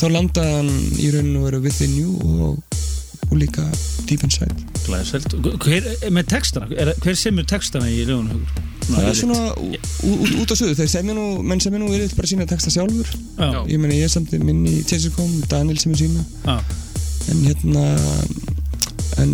þá 0.00 0.04
landaði 0.14 0.54
hann 0.58 0.70
í 1.00 1.10
rauninu 1.16 1.42
veru 1.48 1.60
Within 1.66 1.96
You 1.98 2.14
og, 2.24 2.80
og 3.30 3.38
líka 3.38 3.64
Deep 4.08 4.24
Inside. 4.26 4.54
Glæðsveld. 4.86 5.36
Hver, 5.62 5.86
með 6.10 6.28
textana, 6.34 6.68
er, 6.74 6.92
hver 7.04 7.18
semur 7.18 7.46
textana 7.48 7.90
í 7.90 8.02
lögunum? 8.08 8.42
Það 8.90 9.06
er 9.06 9.16
svona 9.18 9.40
út, 9.62 10.30
út 10.42 10.50
á 10.50 10.56
söðu 10.58 10.76
þeir 10.80 10.90
semja 10.90 11.14
nú, 11.14 11.26
menn 11.46 11.62
semja 11.62 11.78
nú 11.78 11.90
yfirleitt 11.92 12.16
bara 12.18 12.30
sína 12.30 12.46
texta 12.50 12.72
sjálfur. 12.74 13.10
Já, 13.38 13.60
ég 13.70 13.78
meina 13.78 13.98
ég 13.98 14.10
samti 14.10 14.40
minn 14.42 14.64
í 14.66 14.80
Tessicom 14.88 15.30
Daniel 15.50 15.78
semja 15.78 16.00
sína. 16.02 16.24
Já, 16.46 16.56
en 17.30 17.44
hérna 17.44 17.84
en 19.20 19.32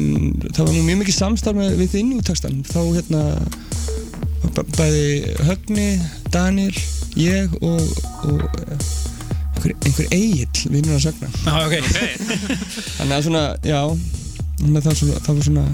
það 0.50 0.62
var 0.64 0.74
nú 0.74 0.82
mjög 0.87 1.00
mikið 1.02 1.16
samstarf 1.16 1.59
með 1.59 1.78
Within 1.80 2.12
You 2.16 2.24
textan 2.26 2.61
þá 2.66 2.80
hérna 2.96 3.22
bæði 4.76 5.37
Högni, 5.46 5.88
Daniel 6.32 6.74
ég 7.16 7.52
og, 7.62 7.82
og 8.28 8.42
einhver, 9.57 9.75
einhver 9.87 10.09
eigill 10.14 10.73
vinnur 10.73 10.97
að 10.97 11.05
sögna. 11.09 11.31
Já, 11.42 11.55
ok. 11.66 11.75
þannig 12.99 13.16
að 13.16 13.27
svona, 13.27 13.45
já 13.64 13.81
þannig 14.61 14.79
að 14.79 14.83
það, 14.83 14.90
var 14.90 14.99
svona, 15.01 15.21
það 15.27 15.38
var 15.40 15.49
svona 15.51 15.66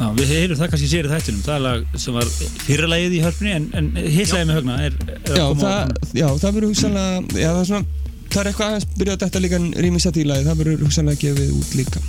Já, 0.00 0.06
við 0.16 0.30
heyrum 0.32 0.56
það 0.56 0.70
kannski 0.72 0.86
sér 0.88 1.06
í 1.06 1.10
þættinum. 1.10 1.40
Það 1.44 1.56
er 1.58 1.62
lag 1.66 1.98
sem 2.00 2.14
var 2.16 2.28
fyrirlægið 2.64 3.16
í 3.18 3.20
hörpunni, 3.20 3.50
en, 3.52 3.66
en 3.76 3.90
hitlægið 4.00 4.46
með 4.48 4.56
högna 4.56 4.76
er, 4.86 4.94
er 5.12 5.34
já, 5.36 5.44
það, 5.60 5.90
já, 6.16 6.26
það 6.40 6.54
verður 6.56 6.70
hugsanlega 6.70 7.42
já, 7.42 7.50
það 7.50 7.60
er 7.60 7.68
svona, 7.68 8.06
það 8.30 8.40
er 8.40 8.50
eitthvað 8.50 8.70
aðeins 8.70 8.88
byrjað 8.94 9.18
að 9.18 9.24
detta 9.26 9.42
líka 9.44 9.60
rýmis 9.84 10.08
að 10.08 10.16
tílaði, 10.16 10.46
það 10.48 10.62
verður 10.62 10.86
hugsanlega 10.86 11.22
gefið 11.26 11.52
út 11.58 11.76
líka. 11.76 12.04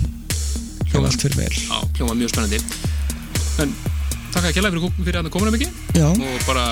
Ef 0.88 0.96
allt 1.02 1.26
fyrir 1.26 1.38
vel. 1.42 1.52
Já, 1.52 1.76
hljóma 1.98 2.16
mjög 2.22 2.32
spennandi. 2.32 2.62
En 3.60 3.76
takk 4.32 4.48
að 4.48 4.54
kjalla 4.56 4.70
fyrir, 4.72 4.94
fyrir 4.98 5.18
að 5.20 5.26
það 5.26 5.34
komuna 5.36 5.52
mikið 5.54 5.98
já, 5.98 6.06
og 6.08 6.46
bara 6.48 6.64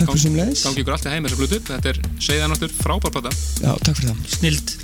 gangi 0.00 0.82
ykkur 0.82 0.94
allt 0.96 1.06
í 1.08 1.12
heim 1.14 1.26
þessa 1.26 1.38
flutu 1.40 1.60
Þetta 1.66 1.92
er 1.92 2.00
segðanáttur 2.26 2.74
frábær 2.76 3.14
plata. 3.14 3.32
Já, 3.62 3.70
takk 3.82 3.98
fyrir 3.98 4.10
það. 4.12 4.34
Snild. 4.36 4.74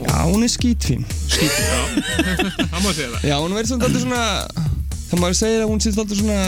já, 0.00 0.14
hún 0.30 0.46
er 0.46 0.52
skítfín. 0.52 1.06
Skítið, 1.28 1.64
já. 1.66 1.82
Það 2.70 2.84
má 2.84 2.90
segja 2.94 3.10
það. 3.14 3.26
Já, 3.26 3.36
hún 3.40 3.56
verður 3.58 3.70
svona 3.72 3.84
dálítið 3.86 4.04
svona 4.06 4.22
það 5.10 5.22
maður 5.24 5.40
segir 5.40 5.64
að 5.64 5.70
hún 5.72 5.82
sé 5.82 5.94
dálítið 5.96 6.22
svona 6.22 6.40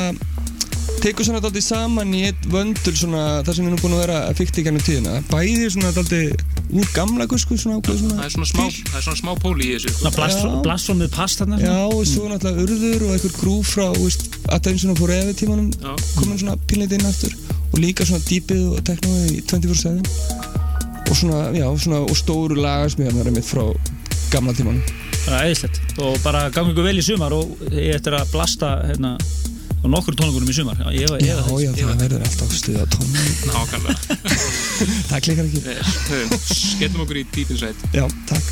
tekur 1.03 1.27
svona 1.27 1.43
dálítið 1.43 1.67
saman 1.67 2.15
í 2.15 2.25
eitt 2.29 2.49
vöndul 2.53 2.95
svona 2.95 3.25
það 3.43 3.57
sem 3.59 3.67
er 3.69 3.75
nú 3.75 3.83
búin 3.83 3.97
að 3.97 4.05
vera 4.05 4.19
að 4.29 4.43
fykta 4.43 4.63
í 4.63 4.67
gennum 4.69 4.87
tíðina. 4.87 5.19
Bæði 5.33 5.71
svona 5.75 5.95
dálítið 5.97 6.52
úr 6.71 6.87
gamla 6.95 7.27
gusku 7.31 7.57
svona 7.59 7.81
ákveð 7.81 7.99
Það 8.03 8.09
svona 8.09 8.25
er 8.27 8.35
svona 8.35 8.49
smá, 8.51 8.65
það 8.91 8.99
er 8.99 9.05
svona 9.07 9.21
smá 9.21 9.33
póli 9.43 9.67
í 9.67 9.73
þessu. 9.77 9.95
Svona 9.99 10.13
Já. 10.13 10.63
blassón 10.67 11.01
með 11.03 11.11
past 11.17 11.43
þarna. 11.43 11.59
Já, 11.61 11.77
og 11.89 12.07
svo 12.09 12.29
náttúrulega 12.31 12.65
urður 12.67 13.07
og 13.09 13.15
einhver 13.17 13.35
grúf 13.41 13.75
frá 13.75 13.87
Attention 14.57 14.95
og 14.95 14.99
Forever 14.99 15.37
tímanum 15.37 15.71
Já. 15.73 15.93
komin 16.17 16.39
svona 16.39 16.57
pínleiti 16.69 16.99
inn 16.99 17.07
aftur 17.09 17.37
og 17.73 17.79
líka 17.81 18.07
svona 18.09 18.25
dýpið 18.29 18.65
og 18.73 18.83
teknóið 18.89 19.31
í 19.33 19.43
24-7 19.49 19.93
og 21.13 21.17
svona, 21.17 21.41
já, 21.57 21.67
svona 21.77 22.03
og 22.07 22.17
stóru 22.17 22.57
lagarsmiðarnar 22.57 23.33
mitt 23.35 23.49
frá 23.49 23.65
gamla 24.33 24.55
tímanum 24.57 24.83
Það 25.23 25.37
er 25.39 25.47
æðislegt. 25.47 25.81
Og 26.03 26.17
bara 26.25 26.49
gangi 26.51 26.73
ykkur 26.73 26.87
vel 26.89 26.99
í 26.99 27.05
sumar 27.07 27.35
og 27.37 27.53
ég 27.71 27.95
eftir 27.95 28.17
að 28.19 28.33
blasta 28.33 28.73
hérna 28.89 29.15
á 29.83 29.87
nokkur 29.91 30.15
tónleikunum 30.19 30.51
í 30.53 30.55
sumar. 30.57 30.77
Já, 30.79 30.89
ég 30.95 31.09
var, 31.11 31.19
ég 31.19 31.27
Já, 31.27 31.37
var 31.43 31.61
já, 31.63 31.71
það 31.75 32.03
verður 32.05 32.23
alltaf 32.29 32.55
stuð 32.55 32.79
á 32.79 32.85
tónum 32.95 33.13
Nákvæmlega. 33.51 34.01
Það 35.11 35.25
klikkar 35.27 35.45
ekki. 35.51 35.61
Höfum- 36.13 36.47
Skellum 36.55 37.05
okkur 37.07 37.19
í 37.23 37.25
Deep 37.35 37.51
Inside 37.57 37.93
Já, 37.99 38.07
takk 38.31 38.47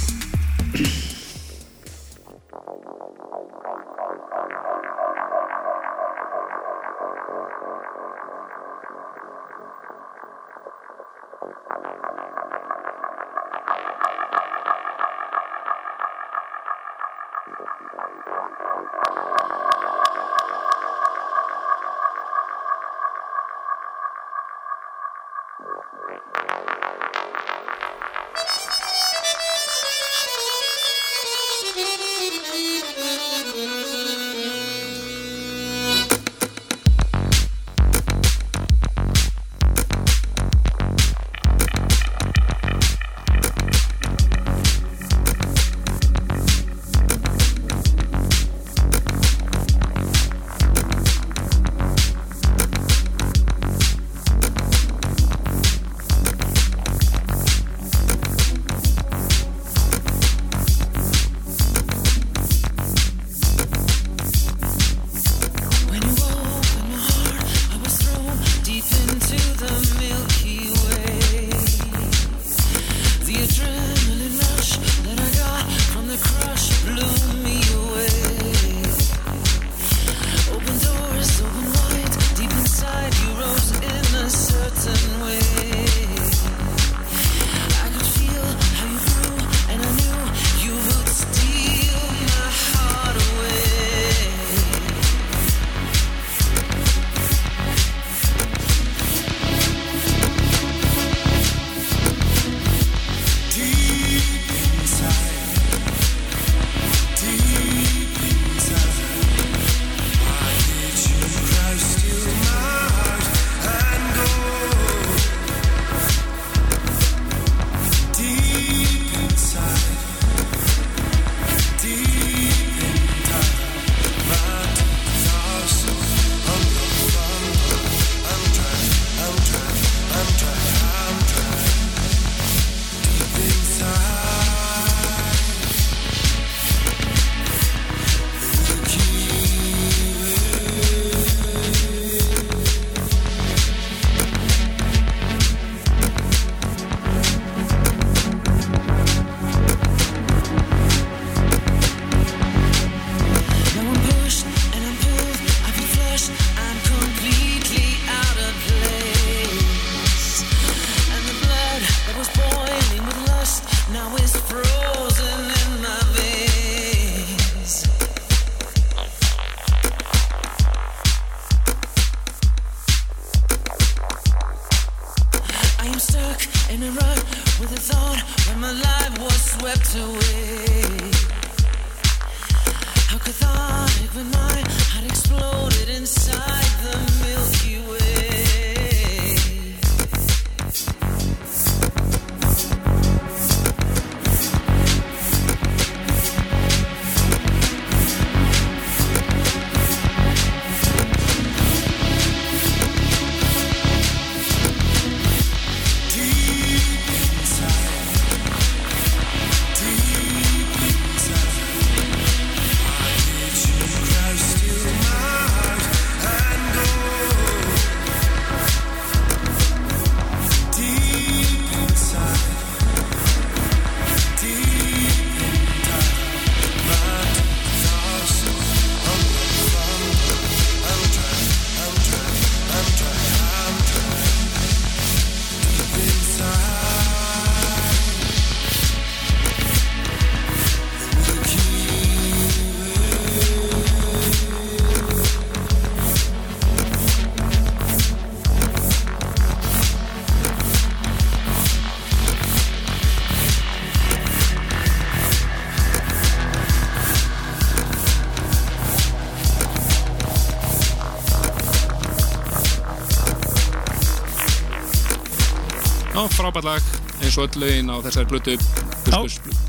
Já, 266.20 266.26
frábært 266.36 266.66
lag 266.68 266.88
eins 267.24 267.36
og 267.40 267.46
öll 267.46 267.62
lögin 267.62 267.88
á 267.88 267.96
þessari 268.04 268.28
blötu 268.28 268.56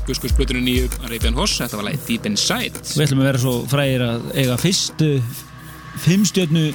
Guskusblötunni 0.04 0.60
nýju 0.60 0.90
Arabian 1.06 1.32
Horse, 1.38 1.62
þetta 1.62 1.78
var 1.78 1.86
lagið 1.86 2.02
Deep 2.10 2.26
Inside. 2.28 2.82
Við 2.92 3.04
ætlum 3.06 3.22
að 3.22 3.28
vera 3.30 3.40
svo 3.40 3.52
frægir 3.70 4.02
að 4.04 4.26
eiga 4.36 4.58
fyrstu 4.60 5.08
fimmstjörnu 6.04 6.66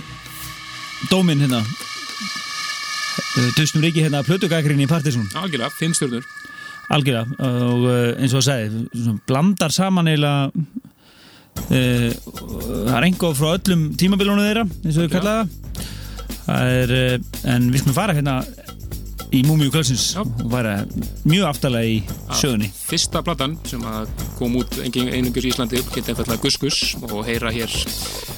dómin 1.12 1.44
hérna. 1.46 1.62
Dusnum 3.60 3.86
Ríki 3.86 4.02
hérna 4.02 4.24
plötugakrin 4.26 4.82
í 4.82 4.90
Partiðsson 4.90 5.30
Algjörlega, 5.44 5.70
fimm 5.78 5.94
stjórnur 5.94 6.26
algjörlega 6.98 7.52
og 7.70 7.86
uh, 7.86 8.12
eins 8.18 8.34
og 8.34 8.42
að 8.42 8.48
segja 8.48 9.18
blandar 9.30 9.76
saman 9.76 10.10
eiginlega 10.10 10.50
uh, 11.68 12.10
það 12.16 12.96
er 12.98 13.12
enga 13.12 13.36
frá 13.38 13.52
öllum 13.60 13.92
tímabilunum 13.94 14.48
þeirra 14.48 14.66
eins 14.66 14.98
og 14.98 15.06
við 15.06 15.14
kallaða 15.20 15.46
það. 15.46 16.66
Er 16.66 16.96
en 17.52 17.70
við 17.70 17.84
skulum 17.84 18.00
fara 18.00 18.18
hérna 18.18 18.40
í 19.34 19.44
Múmiu 19.48 19.72
Kvölsins 19.74 20.14
Já. 20.16 20.22
og 20.24 20.52
fara 20.52 20.86
mjög 21.28 21.48
aftalega 21.50 21.88
í 21.88 21.98
sögunni. 22.32 22.70
Fyrsta 22.88 23.24
platan 23.26 23.58
sem 23.68 23.84
að 23.88 24.08
kom 24.38 24.56
út 24.60 24.78
einungur 24.84 25.44
í 25.46 25.52
Íslandi 25.52 25.82
geta 25.94 26.14
einfallega 26.14 26.42
Guskus 26.44 26.96
og 27.02 27.26
heyra 27.28 27.52
hér. 27.54 27.72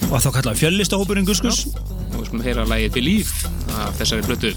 Og 0.10 0.18
þá 0.18 0.30
kallaða 0.40 0.58
fjöllistahópurinn 0.64 1.28
Guskus? 1.30 1.66
Og 2.10 2.22
við 2.22 2.32
skulum 2.32 2.46
heyra 2.48 2.66
lagið 2.70 2.96
Believe 2.98 3.32
af 3.80 4.00
þessari 4.00 4.26
blötu 4.26 4.50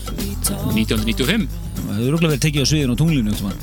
1995 0.72 1.48
það 1.92 2.00
hefur 2.00 2.14
rúglega 2.16 2.32
verið 2.32 2.44
tekið 2.46 2.64
á 2.64 2.66
sviðin 2.72 2.92
og 2.94 2.98
tunglinu 3.02 3.30
einhvern 3.32 3.60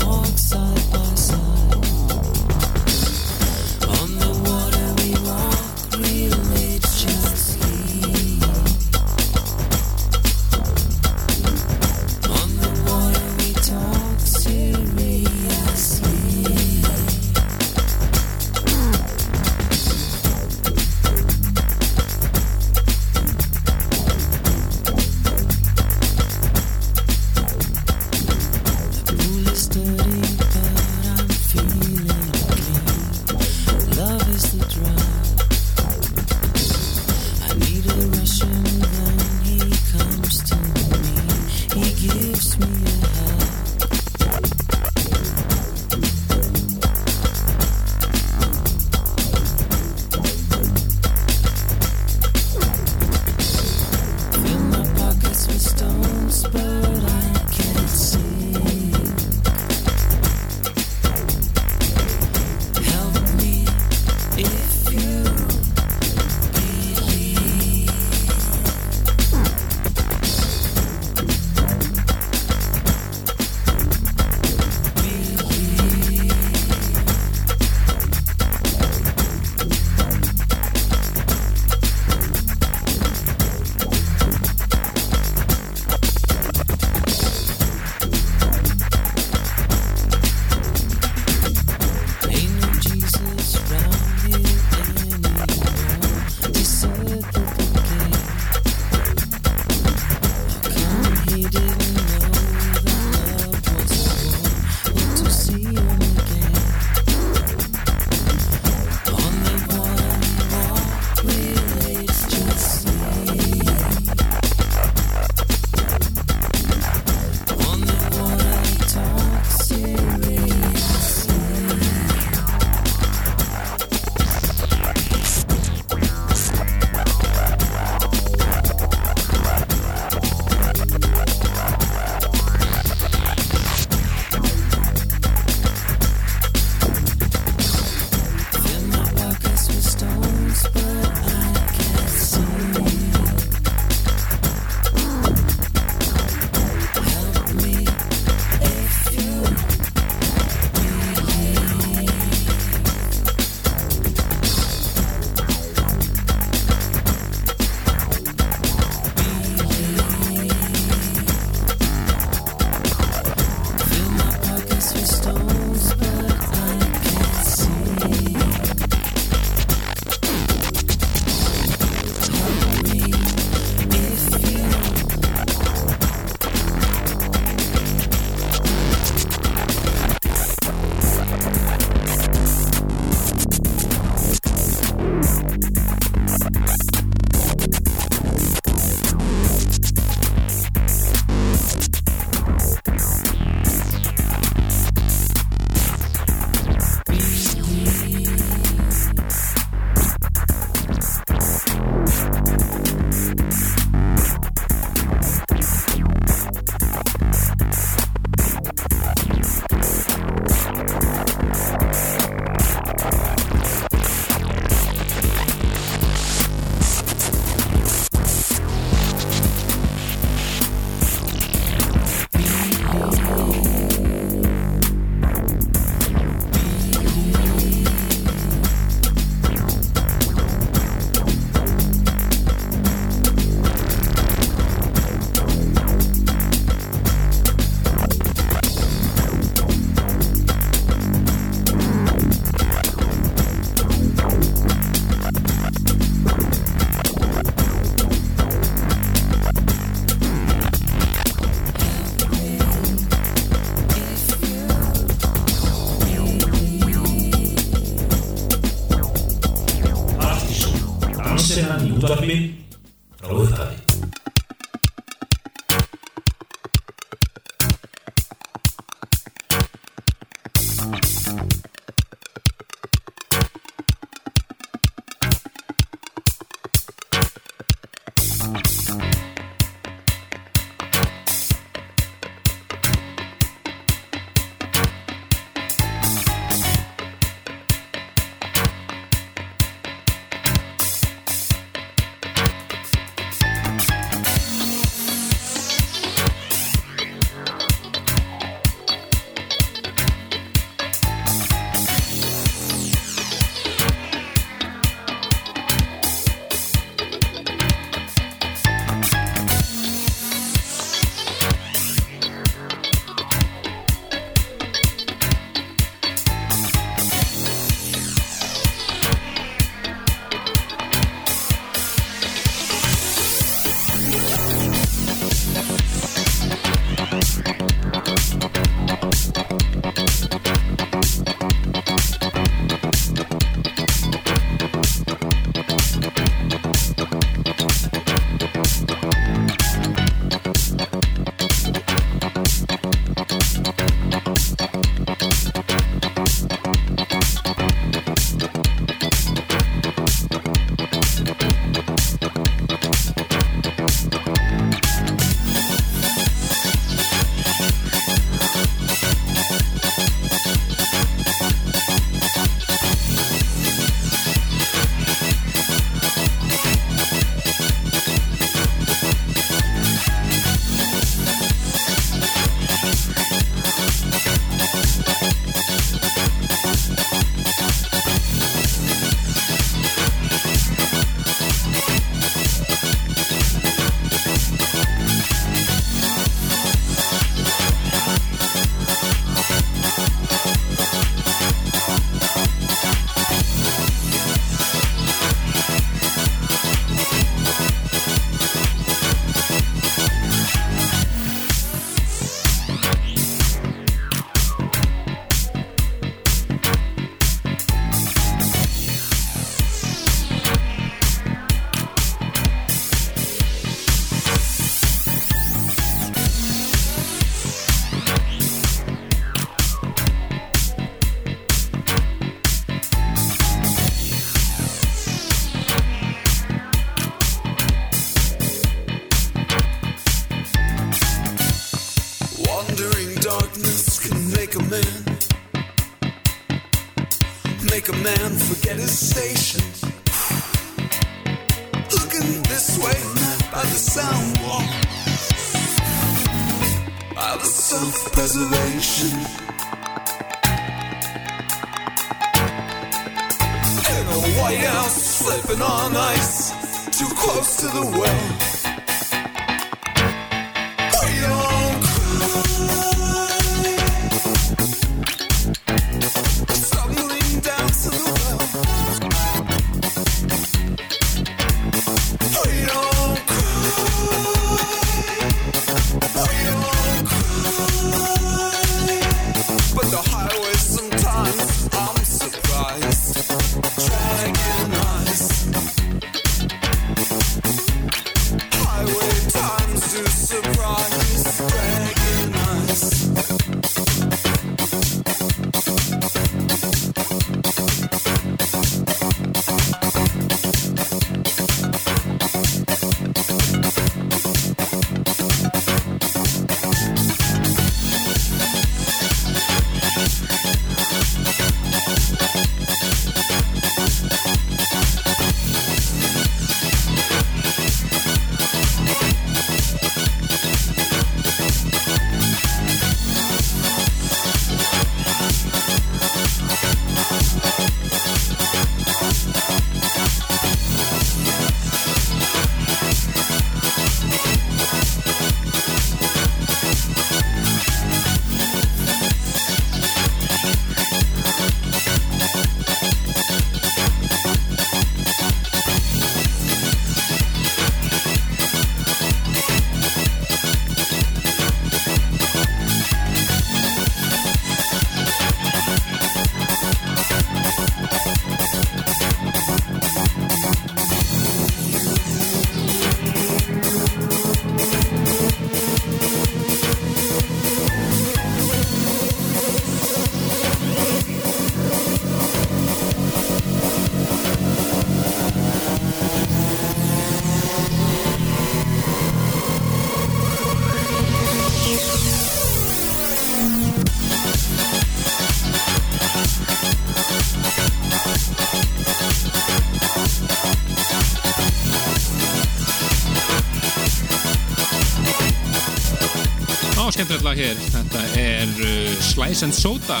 Slice 599.14 599.46
and 599.46 599.54
Soda. 599.54 600.00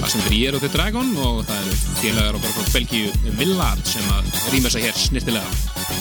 Það 0.00 0.08
sem 0.10 0.22
er 0.26 0.32
Year 0.34 0.56
of 0.58 0.64
the 0.64 0.70
Dragon 0.72 1.12
og 1.22 1.44
það 1.46 1.60
eru 1.60 1.76
félagar 2.00 2.38
okkar 2.40 2.56
frá 2.56 2.72
Belgíu 2.74 3.36
Villard 3.38 3.82
sem 3.86 4.08
að 4.10 4.32
rýma 4.50 4.72
sig 4.72 4.88
hér 4.88 4.96
snirtilega. 4.98 6.00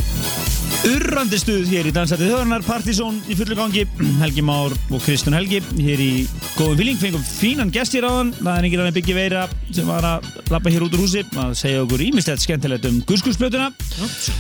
Urrandi 0.90 1.38
stuð 1.38 1.68
hér 1.70 1.86
í 1.86 1.92
Dansætið 1.94 2.32
Þjóðarnar, 2.32 2.64
Partizón 2.66 3.20
í 3.30 3.36
fullu 3.38 3.54
gangi, 3.60 3.84
Helgi 4.18 4.42
Már 4.42 4.74
og 4.74 5.04
Kristján 5.06 5.36
Helgi 5.38 5.60
hér 5.78 6.02
í 6.02 6.10
góðum 6.56 6.80
fíling, 6.80 6.98
fengum 6.98 7.26
fínan 7.28 7.74
gest 7.74 7.94
hér 7.94 8.08
áðan, 8.10 8.32
það 8.40 8.56
er 8.56 8.66
engir 8.66 8.82
annað 8.82 8.98
byggja 8.98 9.18
veira 9.20 9.44
sem 9.70 9.92
var 9.92 10.08
að 10.10 10.32
lappa 10.50 10.74
hér 10.74 10.88
út 10.88 10.98
úr 10.98 11.04
húsi 11.06 11.22
að 11.38 11.54
segja 11.60 11.84
okkur 11.84 12.06
ímistett 12.08 12.42
skemmtilegt 12.42 12.88
um 12.90 12.98
guðskursplötuna. 13.06 13.70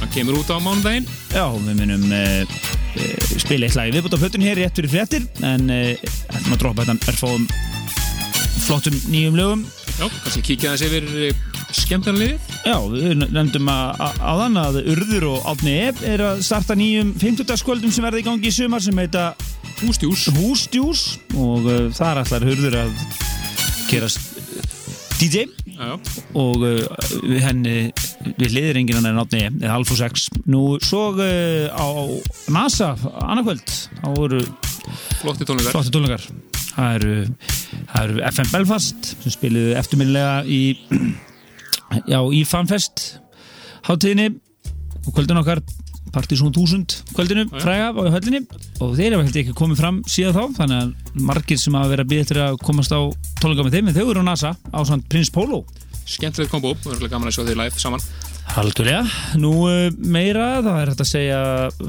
Að 0.01 0.15
kemur 0.15 0.39
út 0.41 0.49
á 0.49 0.57
mánudaginn. 0.57 1.05
Já, 1.29 1.45
við 1.53 1.83
munum 1.83 2.07
uh, 2.09 2.57
uh, 2.97 3.29
spila 3.35 3.69
eitt 3.69 3.77
lag 3.77 3.91
í 3.91 3.93
viðbútt 3.93 4.17
á 4.17 4.21
plötun 4.23 4.47
hér 4.47 4.63
rétt 4.63 4.81
fyrir 4.81 4.95
fréttir 4.95 5.29
en 5.45 5.69
uh, 5.69 5.93
ætlum 6.33 6.57
að 6.57 6.63
droppa 6.65 6.89
þetta 6.89 7.13
erfáum 7.13 7.45
flottum 8.65 8.95
nýjum 9.11 9.37
lögum. 9.37 9.63
Já, 9.97 10.05
kannski 10.23 10.41
kíkja 10.45 10.73
þess 10.75 10.87
yfir 10.87 11.07
uh, 11.09 11.41
skemmtarnliðið. 11.75 12.49
Já, 12.67 12.75
við 12.91 13.15
nefndum 13.21 13.71
að, 13.71 14.03
að, 14.07 14.43
að 14.63 14.79
Urður 14.95 15.27
og 15.31 15.47
Átni 15.51 15.77
Ebb 15.87 16.03
er 16.07 16.25
að 16.31 16.43
starta 16.47 16.77
nýjum 16.79 17.13
50-dagskvöldum 17.21 17.93
sem 17.93 18.05
verða 18.05 18.21
í 18.21 18.27
gangi 18.27 18.51
í 18.51 18.55
sumar 18.55 18.83
sem 18.83 19.01
heita 19.01 19.31
Hústjús. 19.81 20.27
Húsdjús 20.37 21.05
og 21.37 21.69
uh, 21.69 21.87
þar 21.95 22.23
ætlar 22.25 22.47
Urður 22.51 22.81
að 22.83 23.07
gerast 23.91 24.29
DJ 25.21 25.45
Já, 25.81 25.95
og 26.37 26.63
uh, 26.65 26.81
henni 27.41 27.91
við 28.37 28.55
liðir 28.55 28.81
enginn 28.81 29.09
en 29.09 29.21
Átni 29.21 29.45
Ebb 29.47 29.63
eða 29.63 29.79
Alfa 29.79 29.97
6 29.99 30.27
Nú 30.49 30.63
svo 30.85 31.11
uh, 31.13 31.69
á 31.69 31.87
NASA 32.53 32.93
annarkvöld 33.21 33.77
þá 34.01 34.09
eru 34.15 34.45
Flotti 35.21 35.45
tónleikar. 35.45 36.50
Það 36.75 36.95
eru, 36.99 37.17
það 37.91 38.05
eru 38.05 38.23
FM 38.31 38.53
Belfast 38.55 39.11
sem 39.11 39.35
spiliðu 39.35 39.75
eftirminnilega 39.79 40.41
í 40.45 40.61
já, 42.07 42.19
í 42.19 42.41
Fanfest 42.47 43.05
hátíðinni 43.87 44.31
og 45.05 45.13
kvöldin 45.13 45.41
okkar 45.41 45.63
Partizón 46.11 46.51
1000 46.51 47.13
kvöldinu 47.15 47.45
fræga 47.61 47.91
á 47.95 48.01
höllinni 48.11 48.41
og 48.83 48.97
þeir 48.97 49.15
heldur 49.15 49.43
ekki 49.43 49.55
komið 49.55 49.79
fram 49.79 50.01
síðan 50.11 50.35
þá 50.35 50.57
þannig 50.59 50.81
að 50.81 51.21
margir 51.29 51.61
sem 51.61 51.77
hafa 51.77 51.93
verið 51.93 52.03
að 52.03 52.11
býða 52.11 52.25
eftir 52.25 52.41
að 52.43 52.59
komast 52.65 52.91
á 52.91 52.99
tónleika 53.39 53.67
með 53.67 53.77
þeim 53.77 53.91
en 53.91 53.95
þau 53.95 54.03
eru 54.09 54.25
á 54.25 54.29
NASA 54.31 54.51
á 54.59 54.79
samt 54.87 55.07
Prins 55.11 55.31
Pólo 55.31 55.63
Skemmtilegt 56.11 56.51
kombo. 56.51 56.73
Er 56.85 56.97
alveg 56.97 57.11
gaman 57.11 57.29
að 57.29 57.37
sjá 57.37 57.43
því 57.45 57.57
live 57.59 57.81
saman. 57.81 58.03
Haldulega, 58.51 59.05
nú 59.39 59.51
uh, 59.63 59.85
meira 60.11 60.57
það 60.59 60.79
er 60.81 60.89
hægt 60.91 61.03
að 61.05 61.07
segja 61.07 61.37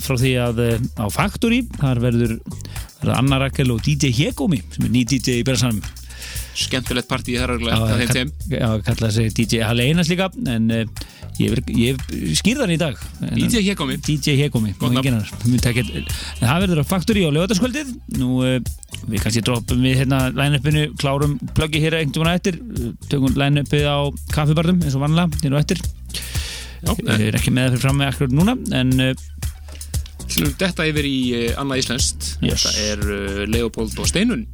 frá 0.04 0.14
því 0.20 0.30
að 0.38 0.60
uh, 0.62 0.84
á 1.02 1.06
Factory, 1.10 1.58
þar 1.80 2.00
verður, 2.04 2.34
Anna 3.10 3.40
Rakel 3.42 3.72
og 3.74 3.80
DJ 3.82 4.12
Hegomi 4.14 4.60
sem 4.70 4.86
er 4.86 4.92
ný 4.94 5.02
DJ 5.02 5.40
í 5.40 5.46
Berðarsanum 5.46 5.82
Skemmtilegt 6.54 7.08
partí 7.10 7.34
þar 7.40 7.56
þeim. 8.12 8.30
Já, 8.52 8.68
kallaði 8.86 9.12
sig 9.16 9.32
DJ 9.34 9.64
Haleinas 9.66 10.10
líka 10.12 10.28
en 10.52 10.68
uh, 10.70 10.84
ég, 11.40 11.56
ég 11.74 12.04
skýrði 12.38 12.62
hann 12.62 12.74
í 12.76 12.78
dag. 12.78 13.00
DJ 13.32 13.64
Hegomi. 13.66 13.96
DJ 14.04 14.36
Hegomi 14.44 14.74
það 14.76 16.62
verður 16.66 16.84
á 16.84 16.90
Factory 16.92 17.24
á 17.26 17.30
lögataskvöldið 17.34 17.90
nú 18.20 18.44
við 18.44 19.18
kannski 19.18 19.42
droppum 19.42 19.82
við 19.82 20.04
hérna 20.04 20.28
line-upinu, 20.36 20.92
klárum 21.00 21.34
pluggi 21.56 21.82
hér 21.82 21.98
einhvern 21.98 22.28
veginn 22.28 22.38
eftir, 22.38 22.94
tökum 23.10 23.34
line-upið 23.34 23.88
á 23.90 23.98
kaffibarðum 24.36 24.84
eins 24.84 24.94
og 24.94 25.02
vanlega 25.08 25.42
hérna 25.42 25.58
á 25.58 25.62
eftir 25.64 25.82
Já, 26.82 26.92
Ég 27.14 27.28
er 27.30 27.38
ekki 27.38 27.52
með 27.54 27.76
það 27.76 27.84
fram 27.84 28.00
með 28.00 28.10
akkur 28.12 28.32
núna 28.34 28.54
en 28.78 28.92
uh, 29.00 29.26
þetta 30.58 30.86
yfir 30.90 31.08
í 31.08 31.16
uh, 31.38 31.60
annað 31.62 31.84
íslenskt 31.84 32.30
Yes. 32.42 32.64
Þetta 32.66 32.86
er 32.92 33.04
uh, 33.06 33.42
Leopold 33.50 33.98
og 34.02 34.08
Steinun 34.10 34.46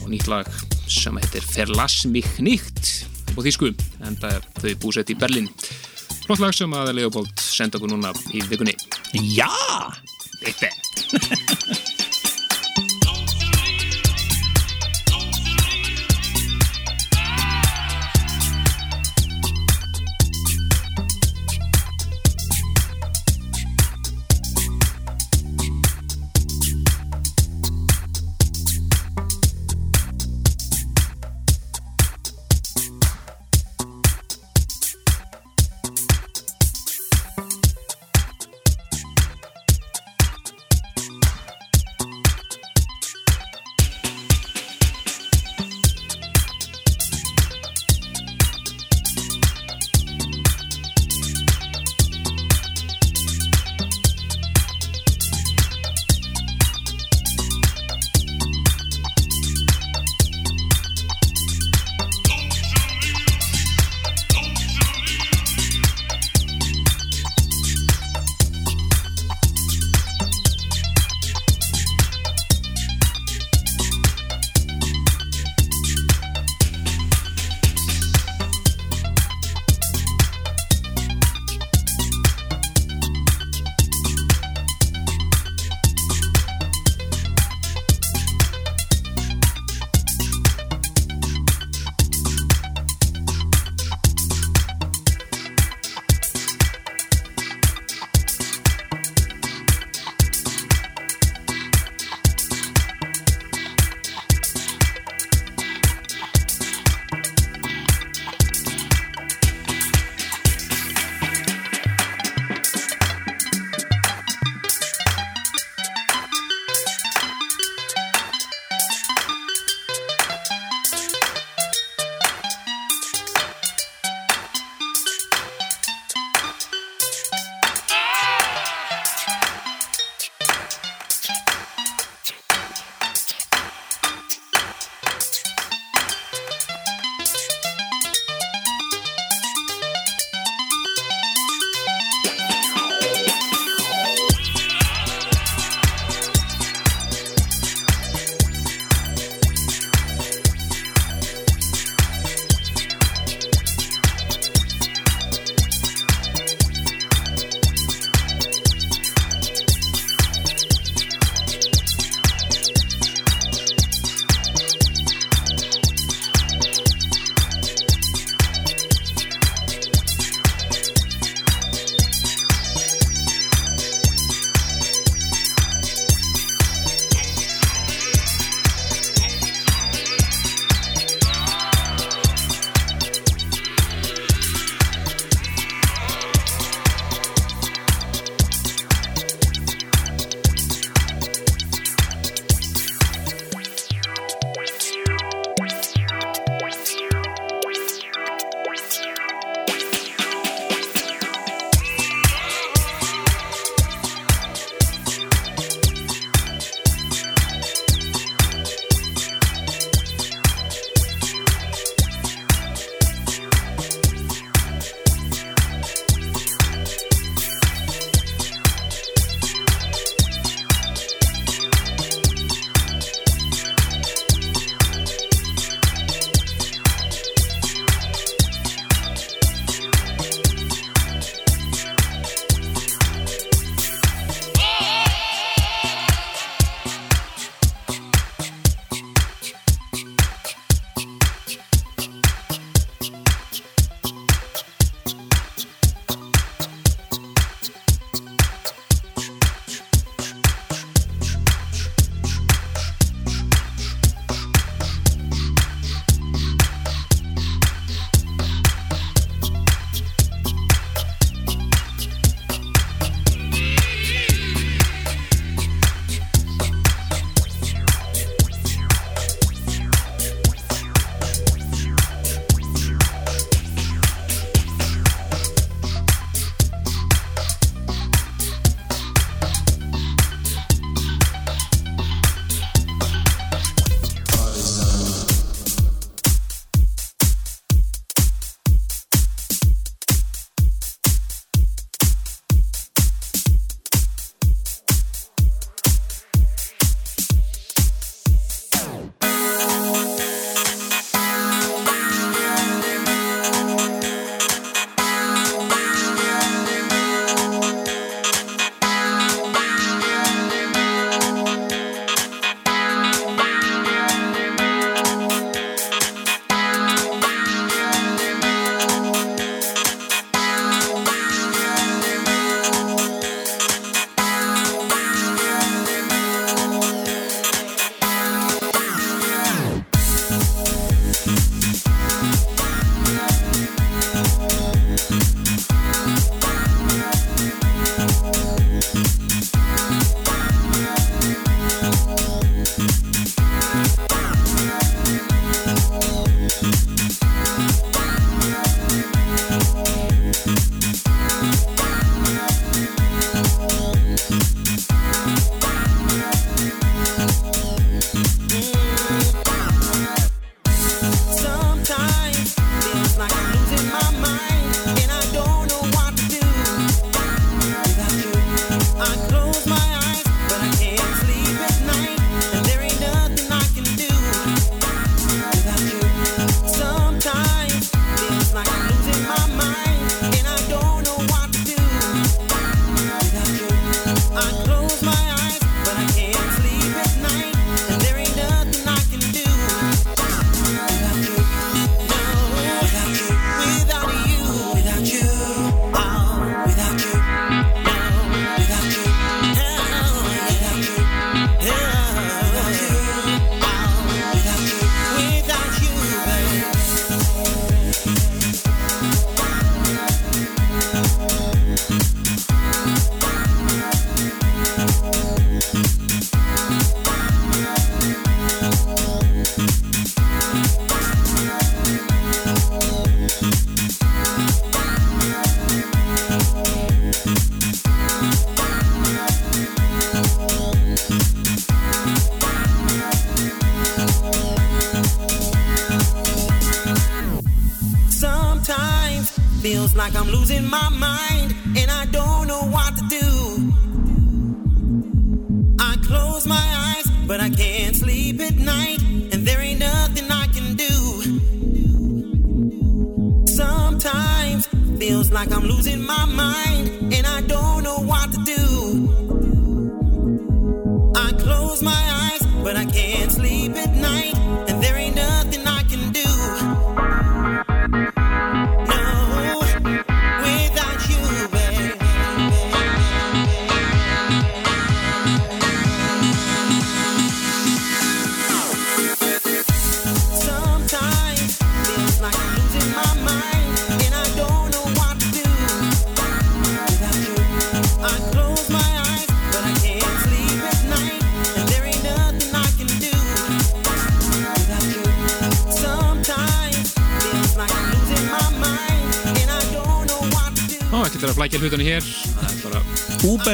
og 0.00 0.06
nýtt 0.10 0.28
lag 0.30 0.48
sem 0.90 1.16
heitir 1.20 1.44
Verlass 1.54 2.06
mich 2.10 2.38
nicht 2.42 2.94
og 3.34 3.44
þýsku 3.46 3.72
en 4.04 4.16
það 4.20 4.38
er 4.38 4.48
þau 4.62 4.72
búsett 4.86 5.12
í 5.12 5.18
Berlin 5.18 5.50
Flott 6.24 6.40
lag 6.40 6.56
sem 6.56 6.72
að 6.76 6.94
Leopold 6.96 7.34
senda 7.44 7.78
okkur 7.80 7.92
núna 7.92 8.14
í 8.32 8.42
vikunni 8.48 8.76
Já! 9.36 9.50
Eitt 10.44 12.02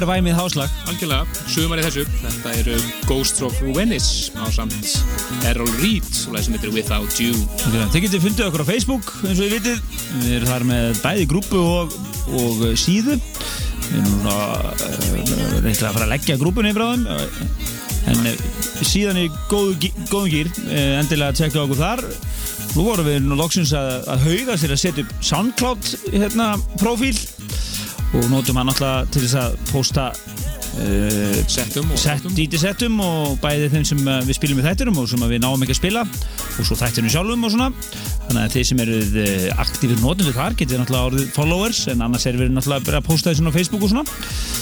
Úbervæmið 0.01 0.33
háslag. 0.33 0.71
Algjörlega 0.89 1.27
sumar 1.53 1.81
í 1.81 1.83
þessu. 1.85 2.07
Þetta 2.23 2.53
eru 2.57 2.77
Ghosts 3.05 3.43
of 3.45 3.59
Venice 3.77 4.31
á 4.33 4.49
samt 4.49 4.95
Errol 5.51 5.69
Reed 5.83 6.07
og 6.25 6.37
læg 6.39 6.47
sem 6.47 6.55
heitir 6.57 6.73
Without 6.73 7.19
You. 7.21 7.35
Þið 7.93 8.07
getið 8.07 8.23
fundið 8.25 8.47
okkur 8.47 8.65
á 8.65 8.71
Facebook 8.71 9.11
eins 9.29 9.37
og 9.37 9.43
þið 9.45 9.53
vitið. 9.59 9.83
Við 10.23 10.31
erum 10.39 10.49
þar 10.55 10.65
með 10.71 11.03
bæði 11.05 11.27
grúpu 11.35 11.61
og, 11.61 11.99
og 12.41 12.63
síðu. 12.81 13.19
Við 13.91 13.99
erum 14.01 14.15
núna 14.15 14.39
uh, 14.73 15.05
reyndlega 15.61 15.91
að 15.91 15.99
fara 15.99 16.07
að 16.07 16.13
leggja 16.15 16.39
grúpunni 16.41 16.73
frá 16.79 16.87
þeim. 16.95 17.05
Uh, 17.05 17.69
en 18.11 18.33
síðan 18.89 19.21
í 19.21 19.27
góðu, 19.53 19.77
gí- 19.85 19.93
góðum 20.09 20.33
gýr 20.33 20.49
uh, 20.65 20.97
endilega 21.03 21.35
að 21.35 21.43
tjekka 21.43 21.67
okkur 21.67 21.83
þar. 21.83 22.07
Nú 22.71 22.87
vorum 22.87 23.05
við 23.11 23.21
nú 23.27 23.37
loksins 23.37 23.75
að, 23.77 24.07
að 24.15 24.25
hauga 24.31 24.57
sér 24.63 24.73
að 24.73 24.81
setja 24.87 25.05
upp 25.05 25.15
SoundCloud 25.27 25.93
hérna, 26.15 26.53
profíl 26.81 27.13
og 28.11 28.31
notum 28.31 28.59
hann 28.59 28.71
alltaf 28.73 29.11
til 29.15 29.23
þess 29.23 29.37
að 29.39 29.59
posta 29.71 30.11
uh, 30.11 31.39
Settum 31.51 31.93
og 31.95 32.01
sett, 32.01 32.27
DJ-settum 32.37 32.99
og 33.05 33.37
bæði 33.43 33.71
þeim 33.75 33.87
sem 33.87 34.03
uh, 34.07 34.19
við 34.27 34.39
spilum 34.39 34.63
í 34.63 34.67
þættinum 34.67 34.99
og 35.03 35.09
sem 35.11 35.23
við 35.31 35.43
náum 35.45 35.63
ekki 35.65 35.77
að 35.77 35.81
spila 35.81 36.05
og 36.07 36.67
svo 36.67 36.79
þættinum 36.81 37.13
sjálfum 37.15 37.47
og 37.47 37.55
svona. 37.55 37.71
Þannig 38.27 38.43
að 38.43 38.57
þeir 38.57 38.69
sem 38.71 38.85
eru 38.87 39.01
uh, 39.01 39.47
aktífir 39.65 40.03
notendur 40.03 40.37
þar 40.37 40.59
getið 40.59 40.83
náttúrulega 40.83 41.13
orðið 41.13 41.33
followers 41.37 41.85
en 41.93 42.07
annars 42.07 42.27
erum 42.31 42.45
við 42.45 42.55
náttúrulega 42.57 42.99
að 42.99 43.09
posta 43.11 43.33
þessu 43.33 43.51
á 43.51 43.57
Facebook 43.59 43.87
og 43.87 43.95
svona. 43.95 44.19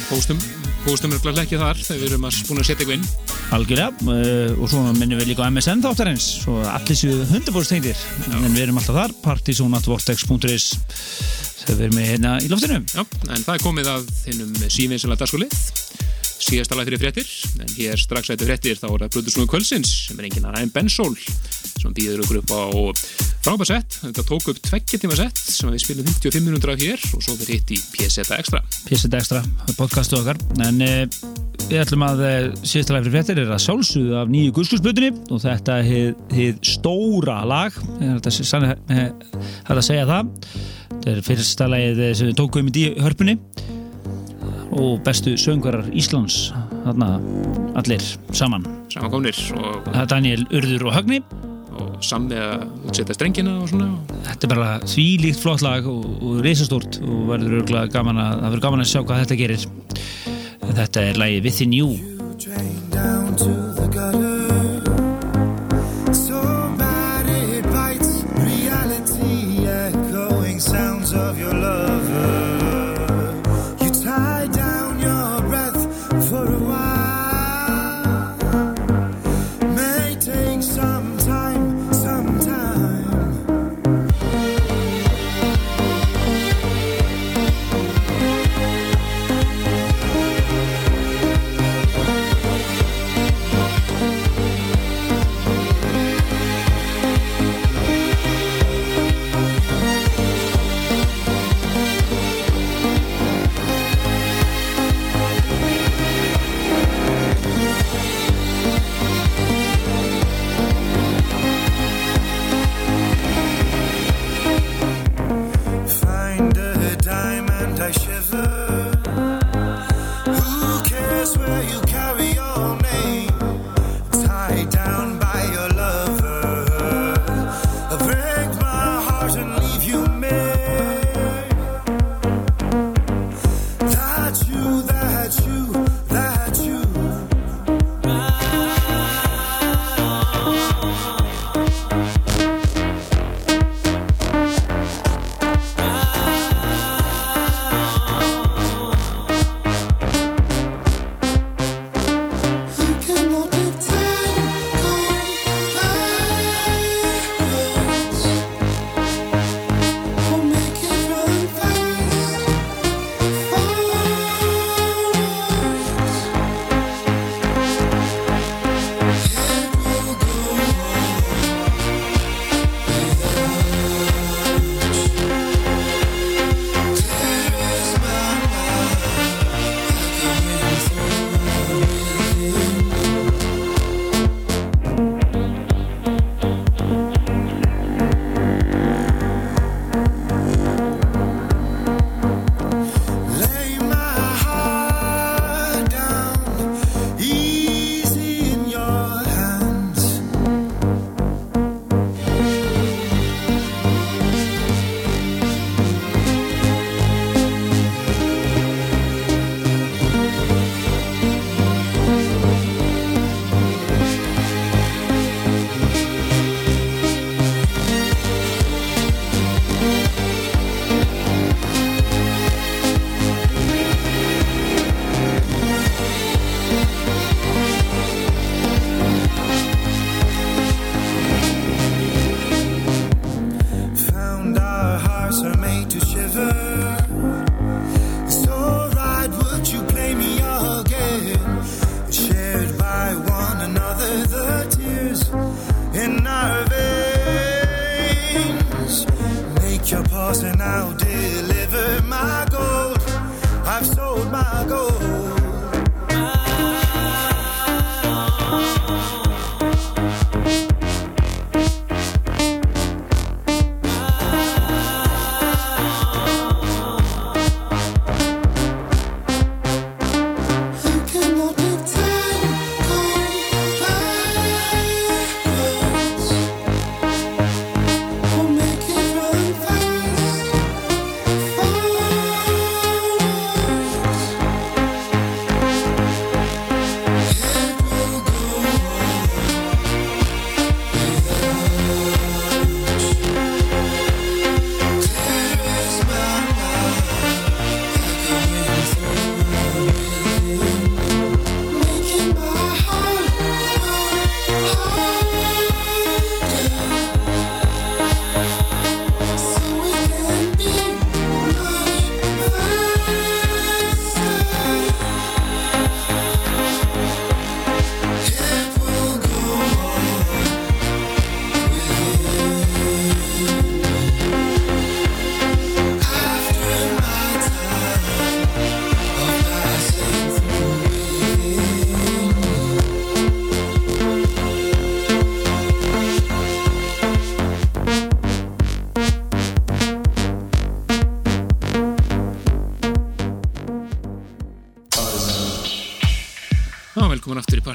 Póstum, 0.09 0.45
póstum 0.89 1.13
er 1.13 1.21
bara 1.21 1.43
ekki 1.43 1.59
þar 1.61 1.81
þegar 1.83 2.01
við 2.01 2.07
erum 2.09 2.23
að 2.25 2.37
búin 2.49 2.61
að 2.63 2.69
setja 2.69 2.85
eitthvað 2.85 2.95
inn. 2.97 3.09
Algjörlega 3.57 3.89
uh, 4.09 4.55
og 4.57 4.71
svo 4.73 4.85
minnum 4.97 5.21
við 5.21 5.31
líka 5.33 5.45
á 5.45 5.51
MSN 5.53 5.83
þáttarins 5.85 6.29
svo 6.47 6.63
allir 6.65 6.97
séu 6.97 7.19
100% 7.27 7.75
tengdir 7.75 8.01
en 8.39 8.55
við 8.55 8.63
erum 8.65 8.81
alltaf 8.81 8.97
þar 8.97 9.17
partysonatvortex.is 9.27 10.69
þegar 11.61 11.77
við 11.77 11.87
erum 11.89 11.99
með 11.99 12.11
hérna 12.15 12.37
í 12.41 12.49
loftinu. 12.49 12.81
Já, 12.95 13.03
en 13.05 13.45
það 13.45 13.55
er 13.59 13.65
komið 13.67 13.93
að 13.93 14.13
þinnum 14.23 14.55
sívinsalega 14.79 15.27
dagskolið 15.27 16.08
síðasta 16.43 16.79
lag 16.79 16.89
fyrir 16.89 17.03
fréttir 17.03 17.31
en 17.63 17.73
hér 17.77 18.01
strax 18.01 18.33
eftir 18.35 18.49
fréttir 18.49 18.79
þá 18.79 18.89
er 18.91 19.05
það 19.05 19.15
Brutusnúi 19.17 19.51
Kvölsins 19.51 19.95
sem 20.09 20.21
er 20.21 20.29
enginn 20.29 20.47
annar 20.47 20.65
en 20.65 20.73
Ben 20.75 20.91
Sol 20.93 21.15
sem 21.79 21.95
býður 21.95 22.25
okkur 22.25 22.41
upp 22.43 22.53
á 22.55 22.63
frábæð 23.45 23.71
sett 23.71 23.99
þetta 24.03 24.25
tók 24.29 24.49
upp 24.53 24.63
tveggja 24.69 25.01
tíma 25.03 25.19
sett 25.19 25.39
sem 25.41 25.71
við 25.73 25.83
spilum 25.85 26.09
55 26.09 26.47
minútur 26.47 26.73
af 26.75 26.83
hér 26.83 27.03
og 27.15 27.23
svo 27.25 27.37
fyrir 27.39 27.59
hitt 27.59 27.73
í 27.75 27.79
PSZ 27.95 28.35
Extra. 28.39 28.63
PST 28.89 29.15
Extra, 29.19 29.43
podcastu 29.79 30.19
okkar. 30.19 30.41
En 30.65 30.83
uh, 30.85 31.05
við 31.69 31.83
ætlum 31.83 32.05
að 32.07 32.25
uh, 32.25 32.37
síðasta 32.63 32.97
lag 32.97 33.07
fyrir 33.07 33.17
fréttir 33.17 33.43
er 33.43 33.55
að 33.55 33.65
sjálfsögðu 33.67 34.19
af 34.21 34.33
nýju 34.33 34.55
guðskursblutinni 34.59 35.11
og 35.35 35.43
þetta 35.45 35.79
er 35.83 36.15
hið 36.35 36.61
stóra 36.67 37.41
lag. 37.49 37.81
Er 37.99 38.19
þetta 38.19 38.35
sann 38.39 38.69
er 38.69 39.75
að 39.75 39.85
segja 39.87 40.07
það? 40.09 40.33
Þetta 40.93 41.15
er 41.15 41.27
fyrsta 41.27 41.69
lagið 41.71 42.05
eh, 42.05 42.15
sem 42.19 42.31
við 42.31 42.39
tókum 42.43 42.71
í 42.73 42.87
hörpunni 42.99 43.39
og 44.79 45.03
bestu 45.07 45.35
söngvarar 45.41 45.89
Íslands. 45.93 46.53
Þarna 46.85 47.09
allir 47.79 48.03
saman. 48.33 48.67
Samankomnir 48.93 49.37
og, 49.59 49.89
Daniel 50.11 50.47
Urður 50.55 50.89
og 50.89 50.93
Högni. 50.99 51.23
og 51.79 52.01
samið 52.03 52.41
að 52.43 52.63
útsetja 52.91 53.15
strengina 53.15 53.53
og 53.63 53.69
svona. 53.71 53.87
Þetta 54.27 54.49
er 54.49 54.51
bara 54.51 54.71
því 54.83 55.05
líkt 55.23 55.39
flott 55.45 55.63
lag 55.63 55.87
og, 55.87 56.03
og 56.27 56.41
reisastórt 56.43 56.99
og 57.05 57.31
verður 57.31 57.61
örugglega 57.61 57.93
gaman 57.95 58.19
að, 58.19 58.35
það 58.35 58.49
verður 58.49 58.65
gaman 58.67 58.83
að 58.83 58.93
sjá 58.93 59.01
hvað 59.03 59.25
þetta 59.25 59.41
gerir. 59.45 59.63
Þetta 60.69 60.99
er 61.07 61.15
lagið 61.23 61.45
Within 61.47 61.73
You 61.79 61.91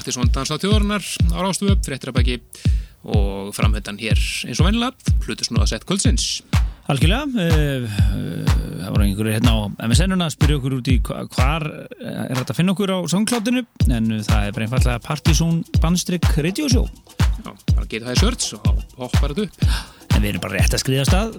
Partisón 0.04 0.28
Dansa 0.28 0.58
þjóðarinnar 0.60 1.00
á 1.32 1.38
Rástuföp, 1.40 1.80
fréttirabæki 1.86 2.34
og 3.08 3.54
framhöndan 3.56 3.96
hér 3.96 4.18
eins 4.44 4.60
og 4.60 4.66
vennilega, 4.68 4.92
hlutusnúða 5.24 5.64
sett 5.70 5.86
kvöldsins. 5.88 6.42
Algjörlega, 6.92 7.24
uh, 7.24 7.86
uh, 7.88 8.50
það 8.82 8.90
voru 8.92 9.06
einhverju 9.06 9.32
hérna 9.38 9.54
á 9.56 9.60
MSN-una 9.88 10.26
að 10.28 10.34
spyrja 10.36 10.58
okkur 10.60 10.76
út 10.76 10.90
í 10.92 10.98
hva- 11.08 11.22
hvar 11.32 11.64
er 12.04 12.36
þetta 12.36 12.52
að 12.52 12.58
finna 12.60 12.74
okkur 12.76 12.92
á 12.92 12.98
SoundCloudinu 13.14 13.62
en 13.96 14.12
það 14.28 14.44
er 14.50 14.52
bara 14.58 14.66
einfallega 14.68 15.00
Partizón 15.08 15.62
Bandstrykk 15.80 16.28
Radioshow 16.44 16.84
Já, 16.84 17.48
bara 17.72 17.88
geta 17.88 18.10
það 18.10 18.18
í 18.18 18.20
sörts 18.26 18.52
og 18.60 18.84
hoppar 19.00 19.32
þetta 19.32 19.48
upp. 19.48 19.56
en 20.14 20.22
við 20.22 20.28
erum 20.34 20.44
bara 20.44 20.60
rétt 20.60 20.76
að 20.76 20.84
skriða 20.84 21.06
stað 21.08 21.32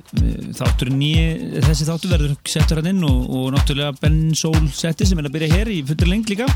þátturinn 0.58 0.98
nýji, 1.00 1.62
þessi 1.64 1.86
þáttur 1.88 2.12
verður 2.18 2.34
settur 2.50 2.82
hann 2.82 2.90
inn 2.96 3.06
og, 3.06 3.22
og 3.30 3.46
náttúrulega 3.54 3.94
Ben 4.02 4.18
Soul 4.36 4.66
setti 4.74 5.06
sem 5.08 5.22
er 5.22 5.30
að 5.30 5.38
byrja 5.38 5.54
hér 5.62 5.72
í 5.78 5.78
fullur 5.86 6.10
lengt 6.12 6.34
líka 6.34 6.50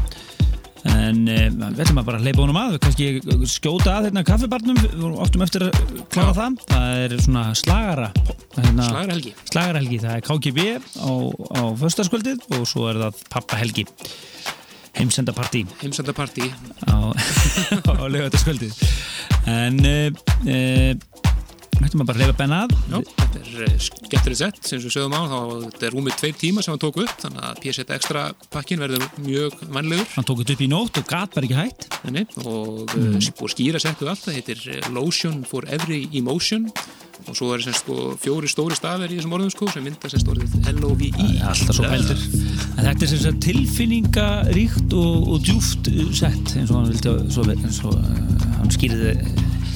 en 1.10 1.22
uh, 1.28 1.44
við 1.50 1.84
ætlum 1.86 2.02
að 2.02 2.10
bara 2.10 2.22
hleypa 2.24 2.44
honum 2.44 2.60
að. 2.62 2.78
Kannski 2.86 3.10
skjóta 3.50 3.98
að 3.98 4.10
hérna 4.10 4.26
kaffibarnum. 4.28 4.80
Við 4.86 5.20
áttum 5.26 5.46
eftir 5.46 5.68
að 5.68 5.84
klára 6.14 6.36
það. 6.38 6.58
Það 6.72 7.04
er 7.04 7.16
svona 7.26 7.46
slagara. 7.60 8.10
Hérna, 8.60 8.90
Slagur 8.90 9.14
helgi. 9.16 9.36
Slagarhelgi, 9.52 10.02
það 10.06 10.18
er 10.18 10.26
KGB 10.30 10.68
á, 11.00 11.12
á 11.56 11.62
föstaskvöldið 11.84 12.48
og 12.58 12.68
svo 12.70 12.90
er 12.92 13.02
það 13.04 13.24
pappahelgi. 13.36 13.86
Heimsendapartí. 15.00 15.64
Heimsendapartí. 15.84 16.50
á, 16.90 16.98
á 17.92 18.04
lögataskvöldið 18.10 18.76
en 19.50 19.80
uh, 19.86 20.12
uh, 20.46 20.94
hættum 21.86 22.04
að 22.04 22.10
bara 22.10 22.22
leifa 22.22 22.36
benna 22.40 22.60
að? 22.66 22.76
Já, 22.92 23.00
þetta 23.20 23.40
er 23.40 23.66
eh, 23.66 23.76
skemmtilegt 23.86 24.40
sett, 24.42 24.62
sem 24.68 24.82
við 24.84 24.96
sögum 24.96 25.16
á, 25.16 25.22
þá 25.32 25.38
þetta 25.66 25.88
er 25.88 25.96
rúmið 25.96 26.18
tveir 26.22 26.38
tíma 26.40 26.64
sem 26.66 26.74
hann 26.74 26.82
tók 26.84 27.02
upp, 27.04 27.16
þannig 27.24 27.46
að 27.50 27.62
PSET 27.64 27.94
extra 27.96 28.24
pakkin 28.54 28.84
verður 28.84 29.06
mjög 29.26 29.58
vannlegur. 29.68 30.08
hann 30.16 30.30
tók 30.30 30.44
upp 30.46 30.64
í 30.66 30.70
nótt 30.72 31.02
og 31.02 31.10
gat 31.10 31.36
bara 31.36 31.50
ekki 31.50 31.60
hætt. 31.60 31.90
Nei, 32.10 32.26
og 32.44 32.96
mm. 32.96 33.20
búið 33.40 33.54
skýra 33.56 33.84
settu 33.84 34.10
allt, 34.10 34.26
það 34.26 34.40
heitir 34.40 34.66
eh, 34.76 34.90
Lotion 34.96 35.44
for 35.48 35.68
Every 35.70 36.08
Emotion. 36.20 36.70
Og 37.28 37.36
svo 37.36 37.50
er 37.52 37.60
sem 37.60 37.76
sko 37.76 38.14
fjóri 38.22 38.48
stóri 38.48 38.78
stafir 38.80 39.12
í 39.12 39.18
þessum 39.18 39.34
orðum 39.36 39.52
sko 39.52 39.68
sem 39.74 39.84
mynda 39.84 40.08
sem 40.08 40.22
stórið 40.24 40.54
L-O-V-I 40.72 41.42
en 41.44 42.86
þetta 42.86 43.04
er 43.04 43.12
sem 43.12 43.22
sagt 43.26 43.42
tilfinningaríkt 43.44 44.96
og, 44.96 45.28
og 45.36 45.44
djúft 45.44 45.92
sett 46.16 46.56
eins 46.56 46.72
og 46.72 46.80
hann 46.80 46.90
vildi 46.94 47.58
eins 47.60 47.84
og 47.84 48.00
hann 48.00 48.72
skýrði 48.72 49.18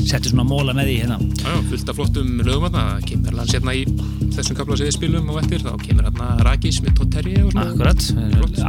setti 0.09 0.31
svona 0.31 0.45
móla 0.47 0.75
með 0.75 0.89
því 0.89 0.95
hérna. 1.01 1.17
Já, 1.41 1.53
fullt 1.71 1.91
af 1.91 1.99
flottum 1.99 2.31
lögum 2.43 2.73
það 2.73 3.07
kemur 3.09 3.33
alveg 3.33 3.51
sérna 3.53 3.75
í 3.77 3.83
þessum 4.35 4.59
kapla 4.59 4.77
sem 4.79 4.89
við 4.89 4.97
spilum 4.97 5.33
og 5.33 5.41
eftir, 5.41 5.63
þá 5.63 5.73
kemur 5.83 6.07
hérna 6.09 6.29
Ragis 6.47 6.81
með 6.83 7.01
svona. 7.01 7.65
Akkurat, 7.65 8.07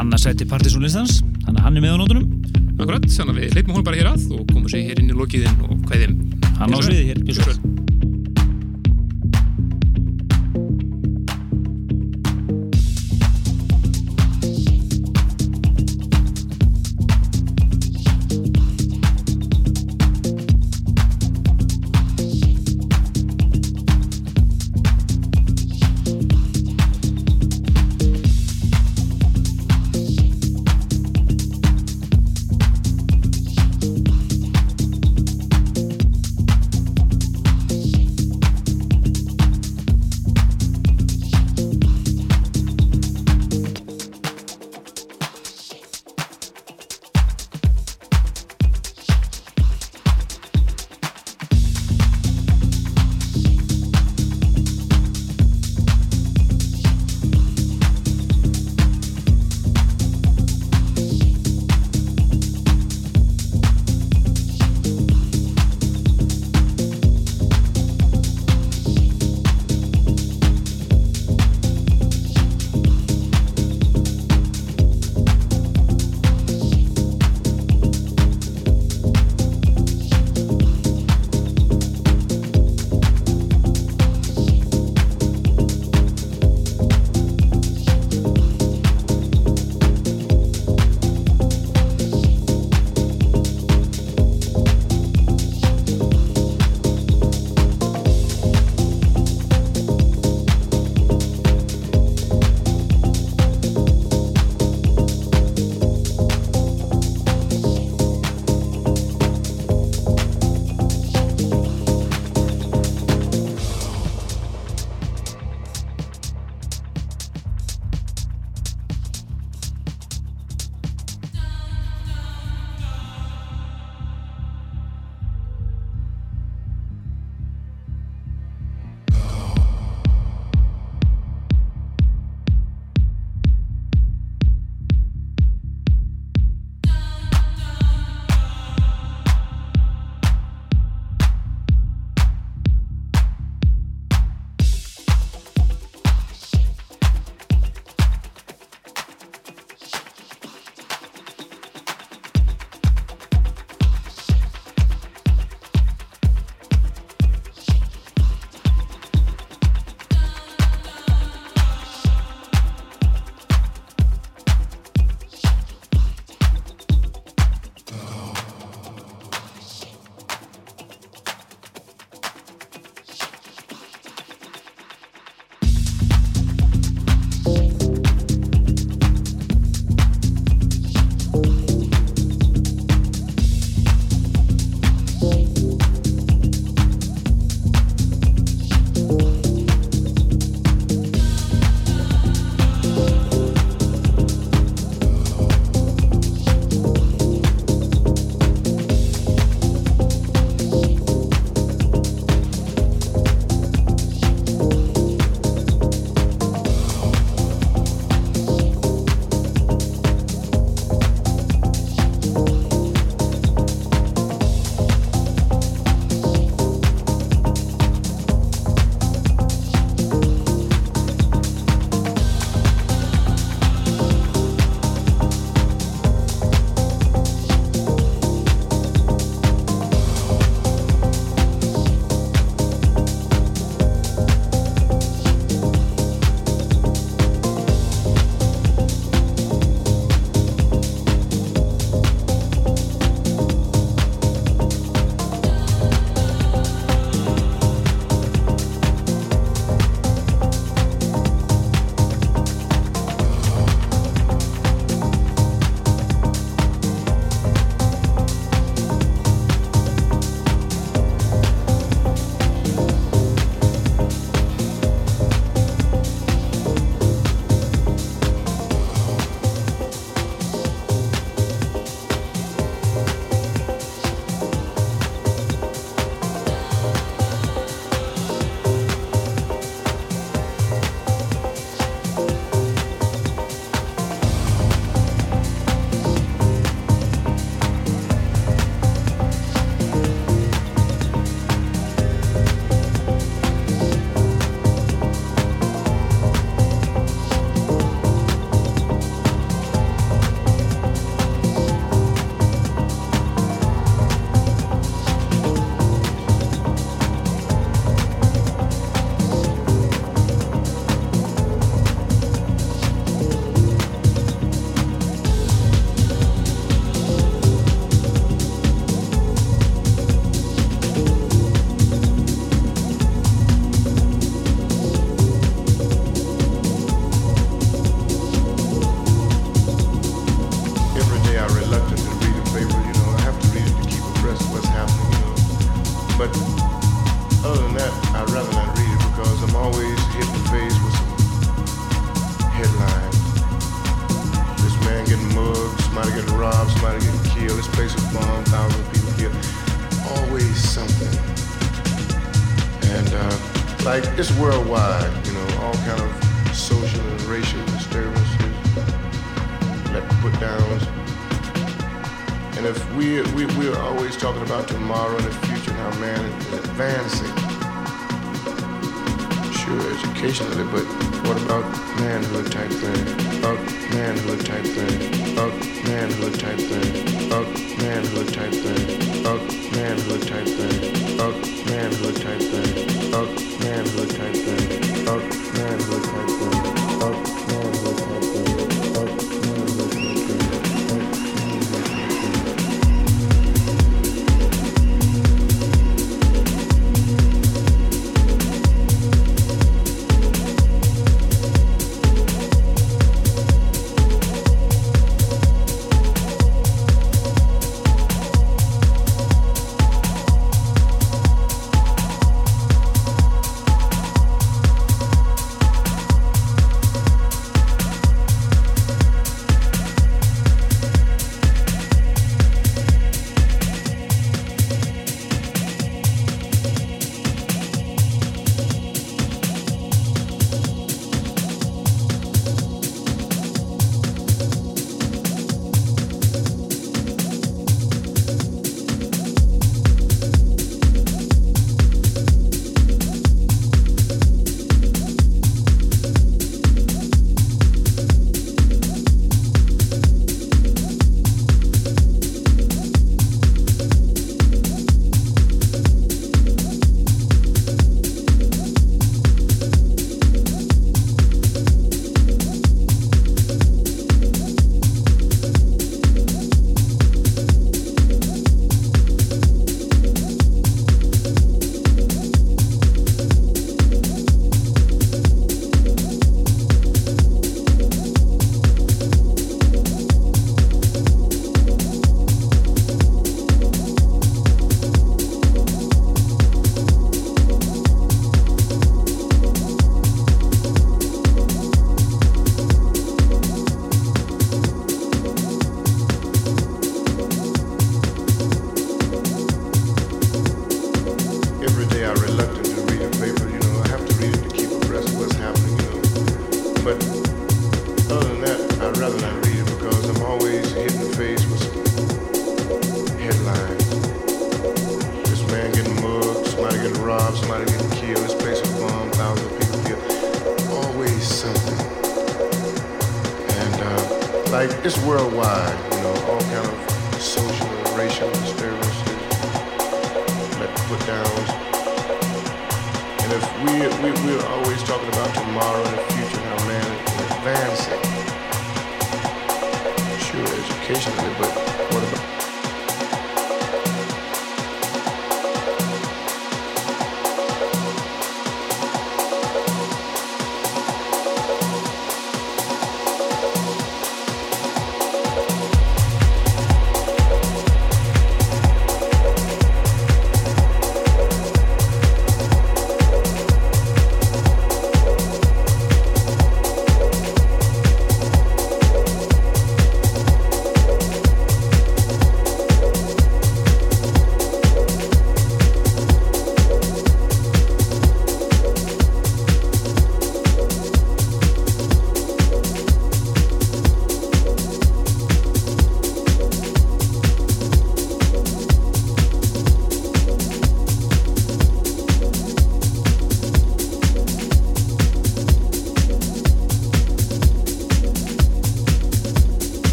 annars 0.00 0.26
sætti 0.26 0.48
partysónlistans 0.50 1.20
þannig 1.44 1.60
að 1.60 1.64
hann 1.66 1.78
er 1.78 1.86
með 1.86 1.94
á 1.94 1.98
nótunum. 2.02 2.26
Akkurat, 2.74 3.06
þannig 3.06 3.36
að 3.36 3.40
við 3.42 3.60
leipum 3.60 3.78
hún 3.78 3.86
bara 3.86 4.00
hér 4.00 4.10
að 4.14 4.26
og 4.34 4.44
komum 4.50 4.68
sér 4.70 4.88
hér 4.90 5.04
inn 5.04 5.14
í 5.14 5.18
lokiðinn 5.20 5.64
og 5.68 5.88
hvaðið 5.88 6.18
hann 6.58 6.74
á 6.74 6.78
sviði 6.82 7.08
hér, 7.12 7.24
gjörðu 7.30 7.73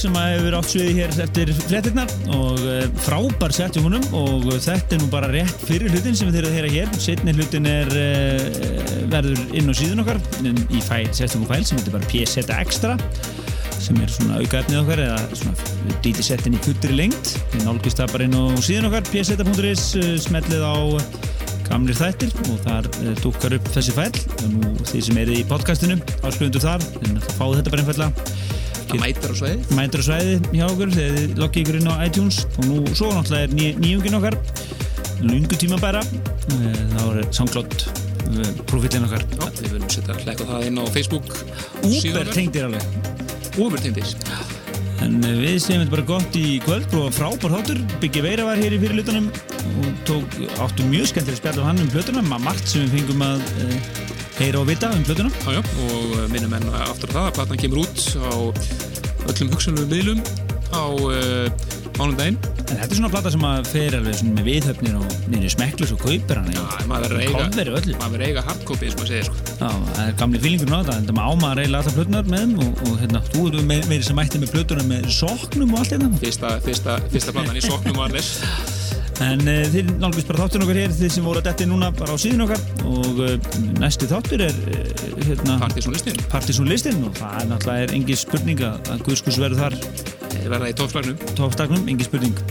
sem 0.00 0.14
hefur 0.16 0.54
átt 0.56 0.70
sviði 0.72 0.92
hér 0.96 1.10
eftir 1.26 1.50
fréttirnar 1.58 2.12
og 2.32 2.60
eh, 2.64 2.86
frábær 3.04 3.52
sett 3.52 3.76
hjá 3.76 3.82
honum 3.84 4.04
og 4.16 4.46
þetta 4.54 4.96
er 4.96 5.02
nú 5.02 5.08
bara 5.12 5.28
rétt 5.28 5.64
fyrir 5.68 5.92
hlutin 5.92 6.16
sem 6.16 6.30
við 6.30 6.38
þeirra 6.38 6.50
að 6.50 6.56
heyra 6.56 6.70
hér. 6.72 6.94
Setni 7.04 7.34
hlutin 7.36 7.68
er 7.68 7.90
uh, 7.92 8.44
verður 9.12 9.42
inn 9.58 9.68
á 9.68 9.74
síðun 9.76 10.02
okkar 10.04 10.20
í 10.72 10.80
setjum 10.80 11.44
fæl 11.48 11.60
sem 11.68 11.80
heitir 11.80 11.96
bara 11.96 12.08
PZ 12.08 12.46
Extra 12.56 12.96
sem 13.80 14.00
er 14.00 14.12
svona 14.12 14.40
aukaefnið 14.40 14.80
okkar 14.82 15.04
eða 15.04 15.20
svona 15.36 15.98
dítisettin 16.04 16.56
í 16.56 16.62
fullri 16.64 16.96
lengt 16.96 17.34
við 17.52 17.66
nálgist 17.66 18.00
það 18.00 18.16
bara 18.16 18.28
inn 18.28 18.36
á 18.40 18.44
síðun 18.64 18.88
okkar 18.90 19.08
pz.is, 19.12 19.86
eh, 20.00 20.12
smellið 20.24 20.64
á 20.64 20.76
gamlir 21.70 21.98
þættir 21.98 22.32
og 22.48 22.60
þar 22.64 22.88
dúkkar 23.22 23.56
upp 23.60 23.72
þessi 23.76 23.94
fæl 23.94 24.10
og 24.10 24.46
nú 24.56 24.74
því 24.90 25.04
sem 25.06 25.20
eru 25.22 25.36
í 25.38 25.46
podcastinu 25.48 26.00
áskrifendur 26.18 26.64
þar, 26.64 26.84
en 27.04 27.20
það 27.20 27.36
fáðu 27.36 27.60
þetta 27.60 27.74
bara 27.76 27.84
einfallega 27.84 28.29
Það 28.90 29.02
mætir. 29.06 29.30
á 29.30 29.36
sveið 29.40 29.72
mætur 29.78 30.02
á 30.02 30.04
svæði 30.08 30.34
hjá 30.56 30.64
okkur 30.66 30.92
þegar 30.96 31.16
þið 31.20 31.40
loggið 31.44 31.62
ykkur 31.64 31.78
inn 31.80 31.90
á 31.90 31.94
iTunes. 32.06 32.38
Og 32.58 32.68
nú 32.70 32.78
svo 32.94 33.10
náttúrulega 33.14 33.46
er 33.48 33.54
ný, 33.56 33.66
nýjungin 33.80 34.18
okkar. 34.20 34.36
Lungu 35.20 35.58
tímabæra. 35.60 36.00
Eh, 36.00 36.84
þá 36.96 37.02
er 37.10 37.26
SoundCloud 37.30 37.74
eh, 37.80 38.52
profilinn 38.70 39.04
okkar. 39.08 39.26
Já, 39.36 39.50
við 39.60 39.74
viljum 39.76 39.90
setja 39.96 40.16
hlæka 40.24 40.48
það 40.48 40.66
inn 40.70 40.80
á 40.80 40.84
Facebook. 40.94 41.28
Uber 41.84 42.32
tengdir 42.34 42.66
alveg. 42.70 42.82
Uber 43.60 43.82
tengdir. 43.84 44.14
En 45.00 45.16
eh, 45.24 45.36
við 45.40 45.58
segjum 45.64 45.84
þetta 45.84 45.94
bara 45.96 46.06
gott 46.10 46.36
í 46.40 46.46
kvöld. 46.64 46.88
Og 47.00 47.12
frábár 47.16 47.54
þáttur. 47.58 47.82
Byggi 48.02 48.24
Veira 48.26 48.48
var 48.48 48.60
hér 48.60 48.76
í 48.76 48.80
fyrirlutunum 48.82 49.30
og 49.80 49.90
tók, 50.08 50.34
áttu 50.64 50.84
mjög 50.88 51.06
skemmtileg 51.12 51.38
spjall 51.38 51.60
á 51.62 51.68
hann 51.68 51.78
um 51.80 51.88
plötuna, 51.92 52.22
ma- 52.26 52.40
margt 52.42 52.66
sem 52.68 52.82
við 52.88 52.98
fengum 53.04 53.22
að 53.22 53.44
heyra 54.40 54.60
og 54.62 54.66
vita 54.68 54.88
um 54.96 55.04
plötuna. 55.06 55.30
Já, 55.44 55.60
já, 55.60 55.62
og 55.92 56.16
minnum 56.32 56.52
enn 56.56 56.66
aftur 56.80 57.12
á 57.12 57.14
það 57.16 57.28
að 57.28 57.34
platan 57.38 57.60
kemur 57.60 57.82
út 57.84 58.02
á 58.24 58.32
öllum 59.32 59.52
hugsanlegu 59.54 59.90
miðlum 59.90 60.24
á 60.70 60.84
uh, 60.86 61.68
mánundaginn. 61.98 62.38
En 62.70 62.78
þetta 62.78 62.86
er 62.86 62.98
svona 63.00 63.10
plata 63.10 63.30
sem 63.34 63.44
að 63.44 63.68
fer 63.72 63.94
alveg 63.98 64.20
með 64.30 64.44
viðhöfnir 64.46 64.98
og 65.00 65.14
niður 65.32 65.52
smeklus 65.56 65.92
og 65.94 66.02
kaupir 66.04 66.38
hann. 66.38 66.50
Já, 66.54 66.60
maður 66.90 67.16
verður 67.16 67.78
eiga, 67.80 67.96
maður 67.98 68.24
eiga 68.28 68.44
hardcopy, 68.46 68.86
eins 68.86 68.94
og 68.94 69.00
maður 69.00 69.10
segir, 69.10 69.26
sko. 69.26 69.36
Já, 69.58 69.70
það 69.88 70.02
er 70.04 70.12
gamli 70.20 70.42
fílingur 70.44 70.70
þetta, 70.70 70.96
en 70.96 71.08
það 71.08 71.18
maður 71.18 71.60
reyla 71.60 71.80
alltaf 71.80 71.96
plötunar 71.98 72.30
með 72.30 72.44
þeim 72.44 72.54
og, 72.62 72.84
og 72.86 73.00
hérna, 73.02 73.22
þú 73.32 73.46
erum 73.50 73.66
með, 73.72 73.88
meiri 73.90 74.06
sem 74.06 74.20
mætti 74.20 74.42
með 74.42 74.54
plötunar 74.54 74.86
með 74.92 75.10
soknum 75.18 75.74
og 75.74 75.82
allt 75.82 75.96
hérna. 75.96 76.12
Fyrsta, 76.22 76.52
fyrsta, 76.68 77.00
fyrsta 77.10 77.34
platan 77.34 77.58
í 77.58 77.64
soknum 77.66 77.98
og 77.98 78.06
allir. 78.06 78.30
En 79.20 79.42
uh, 79.44 79.66
þið 79.74 79.90
nálgust 80.00 80.30
bara 80.30 80.46
þáttur 80.46 80.62
okkar 80.64 80.78
hér, 80.80 80.94
þið 80.96 81.10
sem 81.12 81.26
voru 81.26 81.42
að 81.42 81.50
detti 81.50 81.66
núna 81.68 81.90
bara 81.92 82.14
á 82.14 82.18
síðan 82.22 82.46
okkar 82.46 82.62
og 82.88 83.18
uh, 83.26 83.34
næsti 83.82 84.08
þáttur 84.08 84.46
er 84.46 84.62
uh, 84.70 84.89
hérna, 85.30 85.58
Partysónlistin. 85.62 86.18
Partysónlistin 86.32 87.04
og 87.06 87.14
það 87.18 87.36
er 87.40 87.50
náttúrulega 87.50 87.86
er 87.86 87.94
engin 87.98 88.18
spurning 88.20 88.64
að 88.66 89.04
Guðskus 89.06 89.38
verður 89.40 89.64
þar 89.64 89.78
verða 90.50 90.70
í 90.70 90.76
toppslagnum. 90.78 91.22
toppstaknum, 91.38 91.88
engin 91.90 92.08
spurning. 92.08 92.42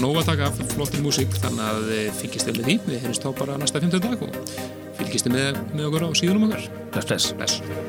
Nóg 0.00 0.20
að 0.22 0.30
taka 0.30 0.48
af 0.48 0.60
flottri 0.74 1.02
músík, 1.04 1.34
þannig 1.42 1.66
að 1.66 1.90
eh, 1.96 2.10
fylgist 2.20 2.48
þið 2.48 2.60
með 2.60 2.68
því. 2.70 2.76
Við 2.86 3.02
heyrjumst 3.04 3.26
þá 3.26 3.30
bara 3.42 3.58
næsta 3.60 3.82
15 3.82 4.06
dag 4.06 4.26
og 4.28 4.54
fylgist 5.00 5.28
þið 5.28 5.36
með, 5.36 5.62
með 5.74 5.88
okkur 5.90 6.06
á 6.06 6.10
síðunum 6.22 6.48
okkar. 6.48 6.68
Bless, 6.94 7.10
bless. 7.10 7.32
Bless. 7.36 7.79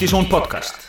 Partíson 0.00 0.24
podcast 0.30 0.79